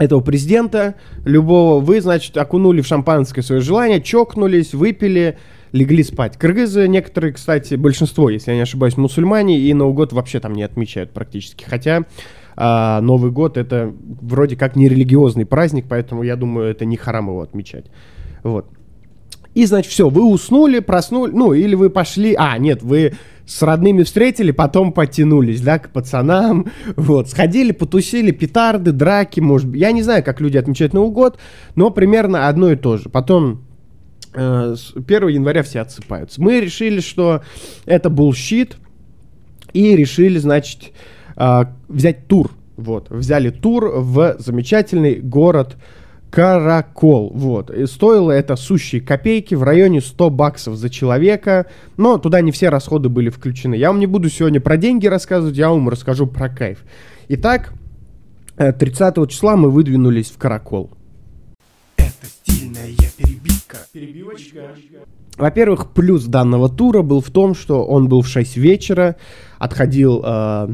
этого 0.00 0.20
президента, 0.20 0.94
любого, 1.26 1.78
вы, 1.78 2.00
значит, 2.00 2.34
окунули 2.38 2.80
в 2.80 2.86
шампанское 2.86 3.42
свое 3.42 3.60
желание, 3.60 4.00
чокнулись, 4.00 4.72
выпили, 4.72 5.36
легли 5.72 6.02
спать. 6.02 6.38
Кыргызы 6.38 6.88
некоторые, 6.88 7.34
кстати, 7.34 7.74
большинство, 7.74 8.30
если 8.30 8.50
я 8.50 8.56
не 8.56 8.62
ошибаюсь, 8.62 8.96
мусульмане, 8.96 9.58
и 9.58 9.74
Новый 9.74 9.94
год 9.94 10.14
вообще 10.14 10.40
там 10.40 10.54
не 10.54 10.62
отмечают 10.62 11.10
практически. 11.10 11.64
Хотя 11.64 12.04
а, 12.56 13.02
Новый 13.02 13.30
год 13.30 13.58
это 13.58 13.94
вроде 14.22 14.56
как 14.56 14.74
не 14.74 14.88
религиозный 14.88 15.44
праздник, 15.44 15.84
поэтому 15.86 16.22
я 16.22 16.36
думаю, 16.36 16.70
это 16.70 16.86
не 16.86 16.96
харам 16.96 17.28
его 17.28 17.42
отмечать. 17.42 17.84
Вот. 18.42 18.68
И, 19.54 19.66
значит, 19.66 19.92
все, 19.92 20.08
вы 20.08 20.24
уснули, 20.24 20.78
проснули, 20.78 21.32
ну, 21.32 21.52
или 21.52 21.74
вы 21.74 21.90
пошли, 21.90 22.34
а, 22.38 22.56
нет, 22.58 22.82
вы 22.82 23.14
с 23.46 23.62
родными 23.62 24.04
встретили, 24.04 24.52
потом 24.52 24.92
потянулись, 24.92 25.60
да, 25.60 25.80
к 25.80 25.90
пацанам, 25.90 26.66
вот, 26.96 27.28
сходили, 27.28 27.72
потусили, 27.72 28.30
петарды, 28.30 28.92
драки, 28.92 29.40
может 29.40 29.68
быть, 29.68 29.80
я 29.80 29.90
не 29.90 30.02
знаю, 30.02 30.22
как 30.22 30.40
люди 30.40 30.56
отмечают 30.56 30.92
Новый 30.92 31.10
год, 31.10 31.38
но 31.74 31.90
примерно 31.90 32.46
одно 32.48 32.70
и 32.70 32.76
то 32.76 32.96
же. 32.96 33.08
Потом 33.08 33.64
э, 34.34 34.76
1 34.94 35.28
января 35.28 35.64
все 35.64 35.80
отсыпаются. 35.80 36.40
Мы 36.40 36.60
решили, 36.60 37.00
что 37.00 37.42
это 37.86 38.08
bullshit, 38.08 38.76
и 39.72 39.96
решили, 39.96 40.38
значит, 40.38 40.92
э, 41.36 41.64
взять 41.88 42.28
тур, 42.28 42.52
вот, 42.76 43.10
взяли 43.10 43.50
тур 43.50 43.90
в 43.96 44.36
замечательный 44.38 45.16
город 45.16 45.76
Каракол, 46.30 47.32
вот. 47.34 47.70
И 47.70 47.86
стоило 47.86 48.30
это 48.30 48.54
сущие 48.54 49.00
копейки, 49.00 49.54
в 49.54 49.64
районе 49.64 50.00
100 50.00 50.30
баксов 50.30 50.76
за 50.76 50.88
человека, 50.88 51.66
но 51.96 52.18
туда 52.18 52.40
не 52.40 52.52
все 52.52 52.68
расходы 52.68 53.08
были 53.08 53.30
включены. 53.30 53.74
Я 53.74 53.88
вам 53.88 53.98
не 53.98 54.06
буду 54.06 54.30
сегодня 54.30 54.60
про 54.60 54.76
деньги 54.76 55.08
рассказывать, 55.08 55.56
я 55.56 55.70
вам 55.70 55.88
расскажу 55.88 56.26
про 56.26 56.48
кайф. 56.48 56.84
Итак, 57.28 57.72
30 58.56 59.18
э, 59.18 59.26
числа 59.26 59.56
мы 59.56 59.70
выдвинулись 59.70 60.30
в 60.30 60.38
Каракол. 60.38 60.90
Это 61.96 62.26
стильная 62.26 62.90
перебивка. 63.16 63.78
Перебивочка. 63.92 64.74
Во-первых, 65.36 65.90
плюс 65.92 66.26
данного 66.26 66.68
тура 66.68 67.02
был 67.02 67.20
в 67.20 67.30
том, 67.30 67.54
что 67.54 67.84
он 67.84 68.08
был 68.08 68.20
в 68.20 68.28
6 68.28 68.56
вечера, 68.56 69.16
отходил 69.58 70.22
э, 70.24 70.68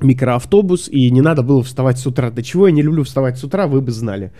микроавтобус, 0.00 0.88
и 0.88 1.10
не 1.10 1.20
надо 1.20 1.42
было 1.42 1.62
вставать 1.62 1.98
с 1.98 2.06
утра. 2.06 2.30
До 2.30 2.42
чего 2.42 2.66
я 2.66 2.72
не 2.72 2.82
люблю 2.82 3.04
вставать 3.04 3.38
с 3.38 3.44
утра, 3.44 3.66
вы 3.66 3.80
бы 3.80 3.90
знали. 3.90 4.32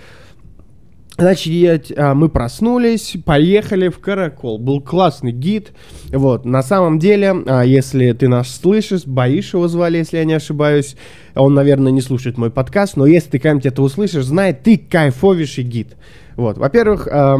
Значит, 1.20 1.90
а, 1.96 2.14
мы 2.14 2.28
проснулись, 2.28 3.16
поехали 3.24 3.88
в 3.88 3.98
Каракол. 3.98 4.56
Был 4.56 4.80
классный 4.80 5.32
гид. 5.32 5.72
Вот, 6.10 6.44
на 6.44 6.62
самом 6.62 7.00
деле, 7.00 7.34
а, 7.44 7.62
если 7.62 8.12
ты 8.12 8.28
нас 8.28 8.48
слышишь, 8.48 9.04
Баиш 9.04 9.54
его 9.54 9.66
звали, 9.66 9.98
если 9.98 10.18
я 10.18 10.24
не 10.24 10.34
ошибаюсь. 10.34 10.96
Он, 11.34 11.54
наверное, 11.54 11.90
не 11.90 12.02
слушает 12.02 12.38
мой 12.38 12.52
подкаст, 12.52 12.96
но 12.96 13.04
если 13.04 13.30
ты 13.30 13.38
когда-нибудь 13.40 13.66
это 13.66 13.82
услышишь, 13.82 14.26
знай, 14.26 14.54
ты 14.54 14.78
кайфовейший 14.78 15.64
гид. 15.64 15.96
Вот, 16.36 16.56
во-первых, 16.56 17.08
а, 17.10 17.34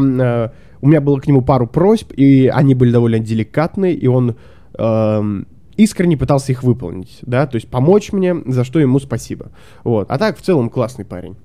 у 0.81 0.87
меня 0.87 0.99
было 0.99 1.17
к 1.17 1.27
нему 1.27 1.41
пару 1.41 1.65
просьб, 1.65 2.11
и 2.11 2.47
они 2.47 2.75
были 2.75 2.91
довольно 2.91 3.19
деликатные, 3.19 3.93
и 3.93 4.07
он 4.07 4.35
искренне 5.77 6.17
пытался 6.17 6.51
их 6.51 6.63
выполнить, 6.63 7.19
да, 7.21 7.47
то 7.47 7.55
есть 7.55 7.69
помочь 7.69 8.13
мне, 8.13 8.35
за 8.45 8.63
что 8.63 8.79
ему 8.79 8.99
спасибо. 8.99 9.51
Вот, 9.83 10.09
а 10.09 10.17
так, 10.17 10.37
в 10.37 10.41
целом, 10.41 10.69
классный 10.69 11.05
парень. 11.05 11.35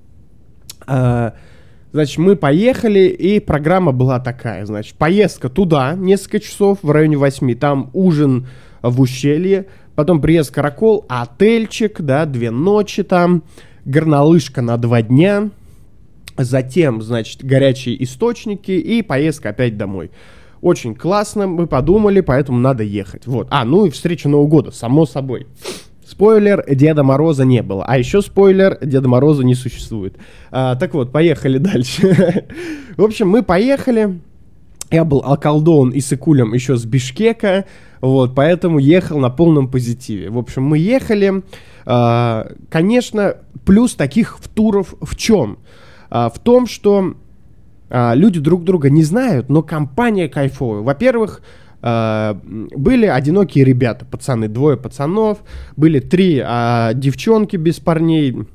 Значит, 1.94 2.18
мы 2.18 2.34
поехали, 2.34 3.06
и 3.06 3.38
программа 3.38 3.92
была 3.92 4.18
такая. 4.18 4.66
Значит, 4.66 4.96
поездка 4.96 5.48
туда, 5.48 5.94
несколько 5.94 6.40
часов, 6.40 6.80
в 6.82 6.90
районе 6.90 7.16
8, 7.16 7.54
там 7.54 7.90
ужин 7.92 8.48
в 8.82 9.00
ущелье, 9.00 9.66
потом 9.94 10.20
приезд 10.20 10.50
в 10.50 10.54
Каракол, 10.54 11.06
отельчик, 11.08 12.00
да, 12.00 12.26
две 12.26 12.50
ночи 12.50 13.04
там, 13.04 13.44
горнолыжка 13.84 14.60
на 14.60 14.76
два 14.76 15.02
дня, 15.02 15.50
затем, 16.36 17.00
значит, 17.00 17.44
горячие 17.44 18.02
источники 18.02 18.72
и 18.72 19.00
поездка 19.02 19.50
опять 19.50 19.76
домой. 19.76 20.10
Очень 20.62 20.96
классно, 20.96 21.46
мы 21.46 21.68
подумали, 21.68 22.22
поэтому 22.22 22.58
надо 22.58 22.82
ехать. 22.82 23.28
Вот. 23.28 23.46
А, 23.52 23.64
ну 23.64 23.86
и 23.86 23.90
встреча 23.90 24.28
Нового 24.28 24.48
года, 24.48 24.72
само 24.72 25.06
собой. 25.06 25.46
Спойлер, 26.06 26.64
Деда 26.68 27.02
Мороза 27.02 27.44
не 27.44 27.62
было. 27.62 27.84
А 27.84 27.98
еще 27.98 28.20
спойлер, 28.22 28.78
Деда 28.82 29.08
Мороза 29.08 29.44
не 29.44 29.54
существует. 29.54 30.16
А, 30.50 30.76
так 30.76 30.94
вот, 30.94 31.12
поехали 31.12 31.58
дальше. 31.58 32.46
В 32.96 33.02
общем, 33.02 33.28
мы 33.28 33.42
поехали. 33.42 34.20
Я 34.90 35.04
был 35.04 35.18
околдован 35.24 35.90
и 35.90 36.00
сыкулем 36.00 36.52
еще 36.52 36.76
с 36.76 36.84
Бишкека, 36.84 37.64
вот, 38.00 38.34
поэтому 38.34 38.78
ехал 38.78 39.18
на 39.18 39.30
полном 39.30 39.68
позитиве. 39.68 40.30
В 40.30 40.38
общем, 40.38 40.62
мы 40.62 40.78
ехали. 40.78 41.42
А, 41.86 42.48
конечно, 42.70 43.36
плюс 43.64 43.94
таких 43.94 44.38
туров 44.54 44.94
в 45.00 45.16
чем? 45.16 45.58
А, 46.10 46.28
в 46.28 46.38
том, 46.38 46.66
что 46.66 47.14
а, 47.90 48.14
люди 48.14 48.40
друг 48.40 48.62
друга 48.62 48.90
не 48.90 49.02
знают, 49.02 49.48
но 49.48 49.62
компания 49.62 50.28
кайфовая. 50.28 50.82
Во-первых, 50.82 51.42
а, 51.86 52.40
были 52.42 53.04
одинокие 53.04 53.62
ребята, 53.62 54.06
пацаны, 54.06 54.48
двое 54.48 54.78
пацанов, 54.78 55.44
были 55.76 56.00
три 56.00 56.40
а, 56.42 56.94
девчонки 56.94 57.56
без 57.56 57.78
парней, 57.78 58.46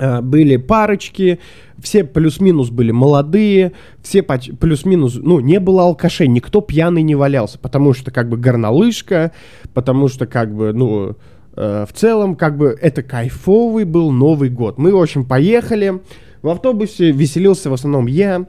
а, 0.00 0.20
были 0.20 0.56
парочки, 0.56 1.38
все 1.78 2.02
плюс-минус 2.02 2.70
были 2.70 2.90
молодые, 2.90 3.70
все 4.02 4.24
плюс-минус, 4.24 5.14
ну, 5.14 5.38
не 5.38 5.60
было 5.60 5.84
алкашей, 5.84 6.26
никто 6.26 6.60
пьяный 6.60 7.02
не 7.02 7.14
валялся, 7.14 7.56
потому 7.60 7.94
что 7.94 8.10
как 8.10 8.28
бы 8.28 8.36
горнолыжка, 8.36 9.30
потому 9.72 10.08
что 10.08 10.26
как 10.26 10.52
бы, 10.52 10.72
ну, 10.72 11.14
э, 11.54 11.86
в 11.88 11.92
целом 11.92 12.34
как 12.34 12.56
бы 12.56 12.76
это 12.82 13.04
кайфовый 13.04 13.84
был 13.84 14.10
Новый 14.10 14.48
год. 14.48 14.76
Мы, 14.76 14.92
в 14.92 15.00
общем, 15.00 15.24
поехали, 15.24 16.00
в 16.42 16.48
автобусе 16.48 17.12
веселился 17.12 17.70
в 17.70 17.74
основном 17.74 18.08
я, 18.08 18.46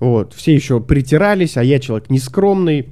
вот, 0.00 0.32
все 0.34 0.52
еще 0.52 0.80
притирались, 0.80 1.56
а 1.56 1.62
я 1.62 1.78
человек 1.78 2.10
нескромный, 2.10 2.88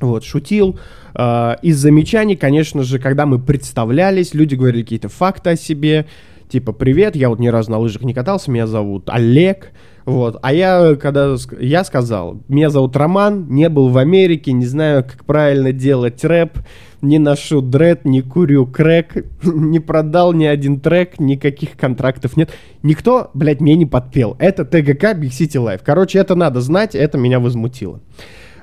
вот, 0.00 0.24
шутил. 0.24 0.78
Э, 1.14 1.56
из 1.62 1.78
замечаний, 1.78 2.36
конечно 2.36 2.82
же, 2.82 2.98
когда 2.98 3.26
мы 3.26 3.38
представлялись, 3.38 4.34
люди 4.34 4.54
говорили 4.54 4.82
какие-то 4.82 5.08
факты 5.08 5.50
о 5.50 5.56
себе. 5.56 6.06
Типа, 6.48 6.72
привет, 6.72 7.14
я 7.14 7.28
вот 7.28 7.38
ни 7.38 7.48
разу 7.48 7.70
на 7.70 7.78
лыжах 7.78 8.02
не 8.02 8.12
катался, 8.12 8.50
меня 8.50 8.66
зовут 8.66 9.08
Олег. 9.08 9.72
Вот. 10.04 10.38
А 10.42 10.52
я, 10.52 10.96
когда 10.96 11.36
я 11.60 11.84
сказал, 11.84 12.42
меня 12.48 12.70
зовут 12.70 12.96
Роман, 12.96 13.46
не 13.48 13.68
был 13.68 13.88
в 13.88 13.98
Америке, 13.98 14.52
не 14.52 14.66
знаю, 14.66 15.04
как 15.04 15.24
правильно 15.24 15.72
делать 15.72 16.24
рэп, 16.24 16.58
не 17.02 17.18
ношу 17.18 17.60
дред, 17.60 18.04
не 18.04 18.22
курю 18.22 18.66
крэк, 18.66 19.26
не 19.44 19.78
продал 19.78 20.32
ни 20.32 20.44
один 20.44 20.80
трек, 20.80 21.20
никаких 21.20 21.76
контрактов 21.76 22.36
нет. 22.36 22.50
Никто, 22.82 23.30
блядь, 23.34 23.60
мне 23.60 23.76
не 23.76 23.86
подпел. 23.86 24.36
Это 24.40 24.64
ТГК 24.64 25.12
Big 25.12 25.30
City 25.30 25.62
Life. 25.62 25.82
Короче, 25.84 26.18
это 26.18 26.34
надо 26.34 26.60
знать, 26.60 26.94
это 26.94 27.16
меня 27.16 27.38
возмутило. 27.38 28.00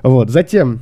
Вот, 0.02 0.30
затем 0.30 0.80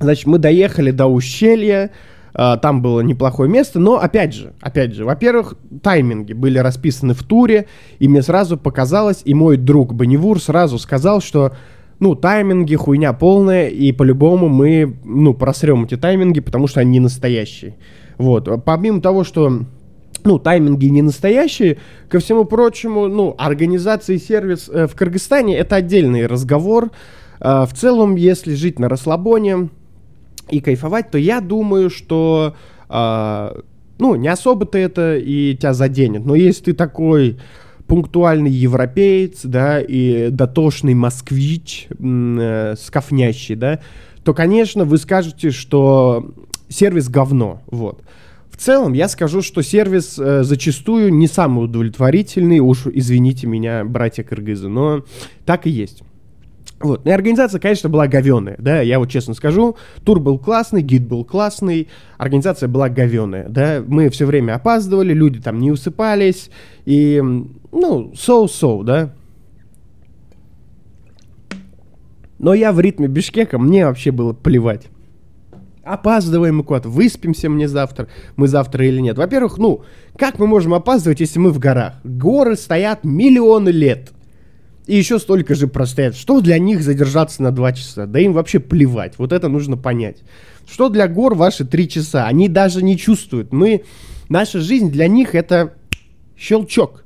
Значит, 0.00 0.26
мы 0.26 0.38
доехали 0.38 0.90
до 0.90 1.06
ущелья, 1.06 1.90
а, 2.34 2.56
там 2.56 2.82
было 2.82 3.00
неплохое 3.00 3.50
место, 3.50 3.80
но 3.80 3.98
опять 3.98 4.32
же, 4.32 4.52
опять 4.60 4.94
же, 4.94 5.04
во-первых, 5.04 5.54
тайминги 5.82 6.34
были 6.34 6.58
расписаны 6.58 7.14
в 7.14 7.22
туре, 7.22 7.66
и 7.98 8.06
мне 8.06 8.22
сразу 8.22 8.56
показалось, 8.56 9.22
и 9.24 9.34
мой 9.34 9.56
друг 9.56 9.94
Банивур 9.94 10.40
сразу 10.40 10.78
сказал, 10.78 11.20
что 11.20 11.52
ну, 11.98 12.14
тайминги, 12.14 12.76
хуйня 12.76 13.12
полная, 13.12 13.68
и 13.68 13.90
по-любому 13.90 14.48
мы, 14.48 14.96
ну, 15.04 15.34
просрем 15.34 15.84
эти 15.84 15.96
тайминги, 15.96 16.38
потому 16.38 16.68
что 16.68 16.78
они 16.78 17.00
настоящие. 17.00 17.76
Вот. 18.18 18.48
Помимо 18.64 19.00
того, 19.00 19.24
что 19.24 19.64
ну, 20.24 20.38
тайминги 20.38 20.86
не 20.86 21.02
настоящие. 21.02 21.78
Ко 22.08 22.18
всему 22.18 22.44
прочему, 22.44 23.08
ну, 23.08 23.34
организация 23.38 24.16
и 24.16 24.18
сервис 24.18 24.68
э, 24.68 24.86
в 24.86 24.94
Кыргызстане 24.94 25.56
это 25.56 25.76
отдельный 25.76 26.26
разговор. 26.26 26.90
Э, 27.40 27.64
в 27.64 27.72
целом, 27.74 28.16
если 28.16 28.54
жить 28.54 28.78
на 28.78 28.88
расслабоне, 28.88 29.70
и 30.50 30.60
кайфовать, 30.60 31.10
то 31.10 31.18
я 31.18 31.40
думаю, 31.40 31.90
что 31.90 32.54
э, 32.88 33.60
ну, 33.98 34.14
не 34.14 34.28
особо-то 34.28 34.78
это 34.78 35.16
и 35.16 35.56
тебя 35.56 35.74
заденет. 35.74 36.24
Но 36.24 36.34
если 36.34 36.64
ты 36.64 36.72
такой 36.72 37.38
пунктуальный 37.86 38.50
европеец, 38.50 39.40
да, 39.44 39.80
и 39.80 40.28
дотошный 40.30 40.94
москвич, 40.94 41.88
э, 41.98 42.74
скафнящий, 42.78 43.54
да, 43.54 43.80
то, 44.24 44.34
конечно, 44.34 44.84
вы 44.84 44.98
скажете, 44.98 45.50
что 45.50 46.32
сервис 46.68 47.08
говно, 47.08 47.62
вот. 47.66 48.02
В 48.50 48.60
целом, 48.60 48.92
я 48.92 49.08
скажу, 49.08 49.40
что 49.40 49.62
сервис 49.62 50.18
э, 50.18 50.42
зачастую 50.42 51.14
не 51.14 51.28
самый 51.28 51.64
удовлетворительный, 51.64 52.58
уж 52.58 52.86
извините 52.92 53.46
меня, 53.46 53.84
братья 53.84 54.22
кыргызы, 54.22 54.68
но 54.68 55.04
так 55.46 55.66
и 55.66 55.70
есть. 55.70 56.02
Вот. 56.80 57.04
И 57.06 57.10
организация, 57.10 57.60
конечно, 57.60 57.88
была 57.88 58.06
говеная, 58.06 58.56
да, 58.58 58.80
я 58.80 58.98
вот 58.98 59.10
честно 59.10 59.34
скажу. 59.34 59.76
Тур 60.04 60.20
был 60.20 60.38
классный, 60.38 60.80
гид 60.82 61.08
был 61.08 61.24
классный, 61.24 61.88
организация 62.18 62.68
была 62.68 62.88
говеная, 62.88 63.48
да. 63.48 63.82
Мы 63.86 64.10
все 64.10 64.26
время 64.26 64.54
опаздывали, 64.54 65.12
люди 65.12 65.40
там 65.40 65.58
не 65.58 65.72
усыпались, 65.72 66.50
и, 66.84 67.20
ну, 67.72 68.12
so-so, 68.14 68.84
да. 68.84 69.12
Но 72.38 72.54
я 72.54 72.70
в 72.72 72.78
ритме 72.78 73.08
Бишкека, 73.08 73.58
мне 73.58 73.84
вообще 73.84 74.12
было 74.12 74.32
плевать. 74.32 74.86
Опаздываем 75.82 76.58
мы 76.58 76.64
куда-то, 76.64 76.88
выспимся 76.88 77.48
мне 77.48 77.66
завтра, 77.66 78.08
мы 78.36 78.46
завтра 78.46 78.86
или 78.86 79.00
нет. 79.00 79.18
Во-первых, 79.18 79.58
ну, 79.58 79.82
как 80.16 80.38
мы 80.38 80.46
можем 80.46 80.74
опаздывать, 80.74 81.18
если 81.18 81.40
мы 81.40 81.50
в 81.50 81.58
горах? 81.58 81.94
Горы 82.04 82.56
стоят 82.56 83.04
миллионы 83.04 83.70
лет. 83.70 84.12
И 84.88 84.96
еще 84.96 85.18
столько 85.18 85.54
же 85.54 85.68
простоят. 85.68 86.16
Что 86.16 86.40
для 86.40 86.58
них 86.58 86.82
задержаться 86.82 87.42
на 87.42 87.52
два 87.52 87.72
часа? 87.72 88.06
Да 88.06 88.20
им 88.20 88.32
вообще 88.32 88.58
плевать. 88.58 89.18
Вот 89.18 89.34
это 89.34 89.48
нужно 89.48 89.76
понять. 89.76 90.22
Что 90.66 90.88
для 90.88 91.06
гор 91.08 91.34
ваши 91.34 91.66
три 91.66 91.90
часа? 91.90 92.26
Они 92.26 92.48
даже 92.48 92.82
не 92.82 92.96
чувствуют. 92.96 93.52
Мы, 93.52 93.84
наша 94.30 94.60
жизнь 94.60 94.90
для 94.90 95.06
них 95.06 95.34
это 95.34 95.74
щелчок. 96.38 97.04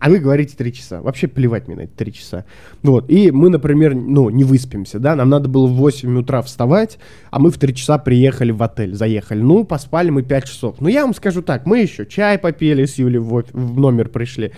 А 0.00 0.10
вы 0.10 0.18
говорите 0.18 0.56
три 0.56 0.72
часа. 0.72 1.02
Вообще 1.02 1.28
плевать 1.28 1.68
мне 1.68 1.76
на 1.76 1.80
эти 1.82 1.92
три 1.92 2.12
часа. 2.12 2.46
Вот. 2.82 3.08
И 3.08 3.30
мы, 3.30 3.48
например, 3.48 3.94
ну, 3.94 4.28
не 4.28 4.42
выспимся, 4.42 4.98
да, 4.98 5.14
нам 5.14 5.28
надо 5.28 5.48
было 5.48 5.68
в 5.68 5.74
8 5.74 6.18
утра 6.18 6.42
вставать, 6.42 6.98
а 7.30 7.38
мы 7.38 7.52
в 7.52 7.58
3 7.58 7.76
часа 7.76 7.96
приехали 7.96 8.50
в 8.50 8.60
отель, 8.60 8.92
заехали. 8.92 9.40
Ну, 9.40 9.62
поспали 9.64 10.10
мы 10.10 10.24
5 10.24 10.44
часов. 10.46 10.80
Но 10.80 10.88
я 10.88 11.04
вам 11.04 11.14
скажу 11.14 11.42
так, 11.42 11.64
мы 11.64 11.78
еще 11.78 12.06
чай 12.06 12.38
попили 12.38 12.84
с 12.84 12.98
Юлей 12.98 13.20
в, 13.20 13.44
в 13.52 13.78
номер 13.78 14.08
пришли. 14.08 14.50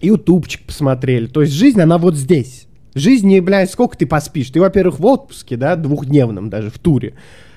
Ютубчик 0.00 0.62
посмотрели. 0.66 1.26
То 1.26 1.42
есть 1.42 1.52
жизнь, 1.52 1.80
она 1.80 1.98
вот 1.98 2.16
здесь. 2.16 2.66
Жизнь 2.94 3.28
не, 3.28 3.40
блядь, 3.40 3.70
сколько 3.70 3.96
ты 3.96 4.06
поспишь? 4.06 4.50
Ты, 4.50 4.60
во-первых, 4.60 5.00
в 5.00 5.06
отпуске, 5.06 5.56
да, 5.56 5.76
двухдневном 5.76 6.48
даже, 6.48 6.70
в 6.70 6.78
туре. 6.78 7.14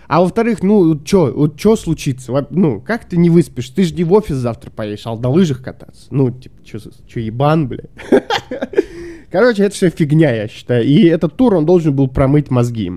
А 0.07 0.21
во-вторых, 0.21 0.63
ну, 0.63 0.99
что, 1.05 1.31
вот 1.33 1.59
что 1.59 1.75
случится? 1.75 2.47
Ну, 2.49 2.81
как 2.81 3.05
ты 3.05 3.15
не 3.15 3.29
выспишь? 3.29 3.69
Ты 3.69 3.83
же 3.83 3.93
не 3.93 4.03
в 4.03 4.11
офис 4.11 4.35
завтра 4.35 4.71
поедешь, 4.71 5.05
а 5.05 5.15
на 5.15 5.29
лыжах 5.29 5.61
кататься. 5.61 6.07
Ну, 6.09 6.31
типа, 6.31 6.55
что, 6.65 7.19
ебан, 7.19 7.67
бля? 7.67 7.83
Короче, 9.31 9.63
это 9.63 9.75
все 9.75 9.89
фигня, 9.89 10.31
я 10.31 10.47
считаю. 10.47 10.83
И 10.83 11.05
этот 11.05 11.37
тур, 11.37 11.53
он 11.53 11.65
должен 11.65 11.95
был 11.95 12.07
промыть 12.07 12.49
мозги 12.49 12.91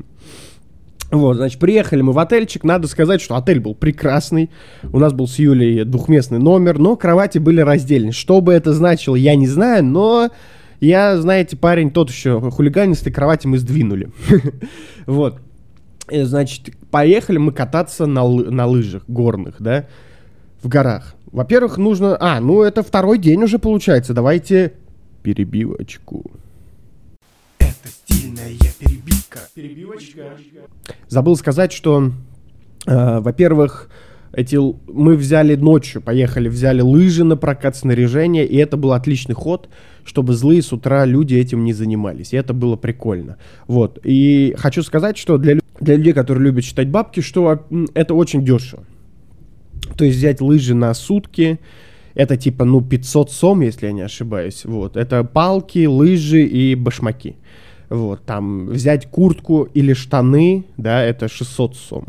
Вот, 1.13 1.37
значит, 1.37 1.61
приехали 1.61 2.01
мы 2.01 2.13
в 2.13 2.19
отельчик. 2.19 2.65
Надо 2.65 2.89
сказать, 2.89 3.21
что 3.21 3.37
отель 3.37 3.61
был 3.61 3.75
прекрасный. 3.75 4.51
У 4.93 4.99
нас 4.99 5.13
был 5.13 5.29
с 5.29 5.39
Юлей 5.39 5.85
двухместный 5.85 6.39
номер, 6.39 6.79
но 6.79 6.97
кровати 6.97 7.37
были 7.37 7.61
раздельны. 7.61 8.13
Что 8.13 8.41
бы 8.41 8.55
это 8.55 8.73
значило, 8.73 9.15
я 9.15 9.37
не 9.37 9.47
знаю, 9.47 9.85
но 9.85 10.31
я, 10.81 11.19
знаете, 11.19 11.59
парень 11.59 11.91
тот 11.91 12.09
еще 12.09 12.41
хулиганистый, 12.51 13.13
кровати 13.13 13.47
мы 13.47 13.59
сдвинули. 13.59 14.11
Вот. 15.07 15.39
Э, 16.09 16.25
значит, 16.25 16.71
поехали 16.91 17.37
мы 17.37 17.53
кататься 17.53 18.07
на, 18.07 18.27
на 18.27 18.67
лыжах 18.67 19.03
горных, 19.07 19.57
да, 19.59 19.87
в 20.63 20.69
горах. 20.69 21.15
Во-первых, 21.31 21.77
нужно... 21.77 22.17
А, 22.21 22.41
ну 22.41 22.63
это 22.63 22.83
второй 22.83 23.19
день 23.19 23.43
уже 23.43 23.59
получается. 23.59 24.15
Давайте 24.15 24.73
перебивочку. 25.23 26.31
Это 27.59 27.89
стильная 27.89 28.53
перебивка. 28.79 29.22
Перебивочка. 29.55 30.37
Забыл 31.09 31.37
сказать, 31.37 31.73
что, 31.73 32.13
э, 32.87 33.21
во-первых, 33.21 33.89
эти 34.33 34.57
мы 34.91 35.17
взяли 35.17 35.57
ночью, 35.57 36.01
поехали, 36.01 36.49
взяли 36.49 36.81
лыжи 36.81 37.23
на 37.25 37.37
прокат, 37.37 37.77
снаряжение, 37.77 38.47
и 38.47 38.57
это 38.57 38.77
был 38.77 38.93
отличный 38.93 39.35
ход, 39.35 39.69
чтобы 40.05 40.33
злые 40.33 40.63
с 40.63 40.73
утра 40.73 41.05
люди 41.05 41.35
этим 41.35 41.65
не 41.65 41.73
занимались. 41.73 42.33
И 42.33 42.37
это 42.37 42.55
было 42.55 42.77
прикольно. 42.77 43.37
Вот. 43.67 43.99
И 44.05 44.55
хочу 44.57 44.83
сказать, 44.83 45.19
что 45.19 45.37
для, 45.37 45.59
для 45.81 45.97
людей, 45.97 46.13
которые 46.15 46.45
любят 46.45 46.65
считать 46.65 46.89
бабки, 46.89 47.21
что 47.21 47.67
это 47.95 48.15
очень 48.15 48.45
дешево. 48.45 48.85
То 49.97 50.05
есть 50.05 50.17
взять 50.17 50.41
лыжи 50.41 50.75
на 50.75 50.95
сутки, 50.95 51.61
это 52.15 52.37
типа, 52.37 52.65
ну, 52.65 52.81
500 52.81 53.31
сом, 53.31 53.61
если 53.61 53.87
я 53.87 53.93
не 53.93 54.03
ошибаюсь. 54.03 54.65
Вот. 54.65 54.97
Это 54.97 55.25
палки, 55.25 55.87
лыжи 55.87 56.43
и 56.43 56.75
башмаки. 56.75 57.37
Вот. 57.93 58.25
Там 58.25 58.69
взять 58.69 59.07
куртку 59.07 59.65
или 59.75 59.93
штаны, 59.93 60.65
да, 60.79 61.03
это 61.03 61.29
600 61.29 61.77
сом. 61.77 62.07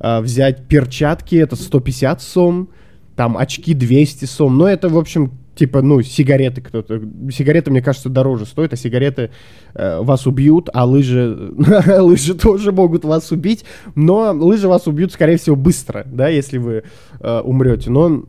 А, 0.00 0.22
взять 0.22 0.66
перчатки, 0.66 1.36
это 1.36 1.56
150 1.56 2.22
сом. 2.22 2.70
Там 3.14 3.36
очки 3.36 3.74
200 3.74 4.24
сом. 4.24 4.56
Но 4.56 4.66
это, 4.66 4.88
в 4.88 4.96
общем, 4.96 5.32
типа, 5.56 5.82
ну, 5.82 6.00
сигареты 6.00 6.62
кто-то. 6.62 7.02
Сигареты, 7.30 7.70
мне 7.70 7.82
кажется, 7.82 8.08
дороже 8.08 8.46
стоят, 8.46 8.72
а 8.72 8.76
сигареты 8.76 9.30
э, 9.74 10.00
вас 10.00 10.26
убьют, 10.26 10.70
а 10.72 10.86
лыжи, 10.86 11.52
лыжи 11.98 12.34
тоже 12.34 12.72
могут 12.72 13.04
вас 13.04 13.30
убить, 13.30 13.66
но 13.94 14.32
лыжи 14.32 14.68
вас 14.68 14.86
убьют, 14.86 15.12
скорее 15.12 15.36
всего, 15.36 15.54
быстро, 15.54 16.06
да, 16.10 16.28
если 16.28 16.56
вы 16.56 16.84
э, 17.20 17.40
умрете. 17.40 17.90
Но 17.90 18.24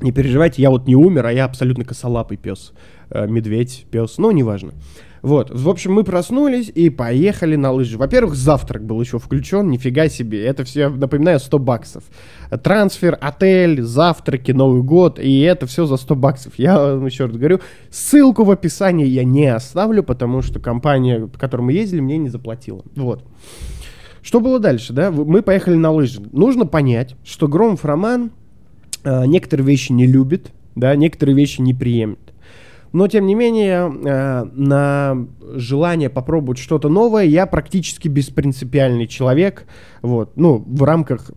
не 0.00 0.10
переживайте, 0.10 0.62
я 0.62 0.70
вот 0.70 0.88
не 0.88 0.96
умер, 0.96 1.26
а 1.26 1.32
я 1.32 1.44
абсолютно 1.44 1.84
косолапый 1.84 2.36
пес. 2.36 2.72
Э, 3.10 3.26
медведь, 3.26 3.86
пес, 3.90 4.18
ну, 4.18 4.30
неважно. 4.30 4.72
Вот, 5.22 5.50
в 5.50 5.68
общем, 5.68 5.94
мы 5.94 6.04
проснулись 6.04 6.70
и 6.72 6.90
поехали 6.90 7.56
на 7.56 7.72
лыжи. 7.72 7.98
Во-первых, 7.98 8.34
завтрак 8.34 8.84
был 8.84 9.00
еще 9.00 9.18
включен, 9.18 9.68
нифига 9.68 10.08
себе. 10.08 10.44
Это 10.44 10.64
все, 10.64 10.88
напоминаю, 10.88 11.40
100 11.40 11.58
баксов. 11.58 12.04
Трансфер, 12.62 13.18
отель, 13.20 13.82
завтраки, 13.82 14.52
Новый 14.52 14.82
год, 14.82 15.18
и 15.18 15.40
это 15.40 15.66
все 15.66 15.86
за 15.86 15.96
100 15.96 16.14
баксов. 16.14 16.52
Я 16.56 16.78
вам 16.78 17.06
еще 17.06 17.26
раз 17.26 17.36
говорю, 17.36 17.60
ссылку 17.90 18.44
в 18.44 18.50
описании 18.50 19.06
я 19.06 19.24
не 19.24 19.46
оставлю, 19.46 20.02
потому 20.02 20.42
что 20.42 20.60
компания, 20.60 21.26
по 21.26 21.38
которой 21.38 21.62
мы 21.62 21.72
ездили, 21.72 22.00
мне 22.00 22.18
не 22.18 22.28
заплатила. 22.28 22.82
Вот. 22.94 23.24
Что 24.22 24.40
было 24.40 24.60
дальше, 24.60 24.92
да? 24.92 25.10
Мы 25.10 25.42
поехали 25.42 25.76
на 25.76 25.90
лыжи. 25.90 26.20
Нужно 26.32 26.66
понять, 26.66 27.16
что 27.24 27.48
Громов 27.48 27.84
Роман 27.84 28.30
э, 29.02 29.26
некоторые 29.26 29.66
вещи 29.66 29.90
не 29.90 30.06
любит, 30.06 30.52
да, 30.76 30.94
некоторые 30.94 31.34
вещи 31.34 31.60
не 31.60 31.74
приемлет. 31.74 32.27
Но, 32.92 33.06
тем 33.08 33.26
не 33.26 33.34
менее, 33.34 33.90
э, 33.90 34.44
на 34.52 35.26
желание 35.54 36.08
попробовать 36.10 36.58
что-то 36.58 36.88
новое 36.88 37.24
я 37.24 37.46
практически 37.46 38.08
беспринципиальный 38.08 39.06
человек. 39.06 39.66
Вот, 40.02 40.32
ну, 40.36 40.64
в 40.66 40.82
рамках 40.84 41.30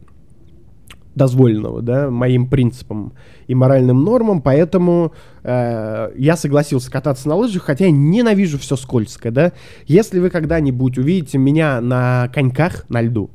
дозволенного, 1.16 1.82
да, 1.82 2.10
моим 2.10 2.48
принципам 2.48 3.14
и 3.48 3.56
моральным 3.56 4.04
нормам, 4.04 4.42
поэтому 4.42 5.14
э, 5.44 6.12
я 6.16 6.38
согласился 6.38 6.90
кататься 6.90 7.28
на 7.28 7.36
лыжах, 7.36 7.64
хотя 7.64 7.86
я 7.86 7.92
ненавижу 7.92 8.58
все 8.58 8.78
скользкое, 8.78 9.32
да. 9.32 9.52
Если 9.88 10.20
вы 10.20 10.30
когда-нибудь 10.30 10.98
увидите 10.98 11.38
меня 11.38 11.82
на 11.82 12.30
коньках 12.34 12.86
на 12.90 13.02
льду, 13.02 13.30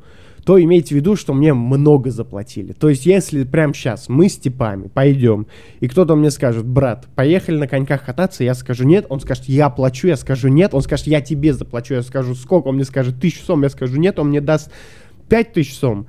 то 0.47 0.63
имейте 0.63 0.95
в 0.95 0.99
виду, 0.99 1.17
что 1.17 1.35
мне 1.35 1.53
много 1.55 2.13
заплатили. 2.13 2.73
То 2.73 2.89
есть, 2.89 3.05
если 3.05 3.43
прямо 3.43 3.75
сейчас 3.75 4.09
мы 4.09 4.29
с 4.29 4.39
типами 4.39 4.87
пойдем, 4.87 5.49
и 5.81 5.89
кто-то 5.89 6.15
мне 6.15 6.31
скажет, 6.31 6.65
брат, 6.65 7.09
поехали 7.17 7.59
на 7.59 7.67
коньках 7.67 8.05
кататься, 8.05 8.45
я 8.45 8.55
скажу 8.55 8.85
нет, 8.85 9.07
он 9.09 9.19
скажет, 9.19 9.47
я 9.47 9.71
плачу, 9.71 10.07
я 10.07 10.17
скажу 10.17 10.47
нет, 10.47 10.73
он 10.73 10.83
скажет, 10.83 11.09
я 11.09 11.21
тебе 11.21 11.53
заплачу, 11.53 11.95
я 11.95 12.03
скажу, 12.03 12.37
сколько, 12.37 12.69
он 12.69 12.77
мне 12.77 12.85
скажет, 12.85 13.21
тысячу 13.21 13.43
сом, 13.43 13.65
я 13.65 13.69
скажу 13.69 13.97
нет, 13.97 14.21
он 14.21 14.29
мне 14.29 14.41
даст 14.41 14.71
пять 15.29 15.53
тысяч 15.53 15.75
сом. 15.75 16.07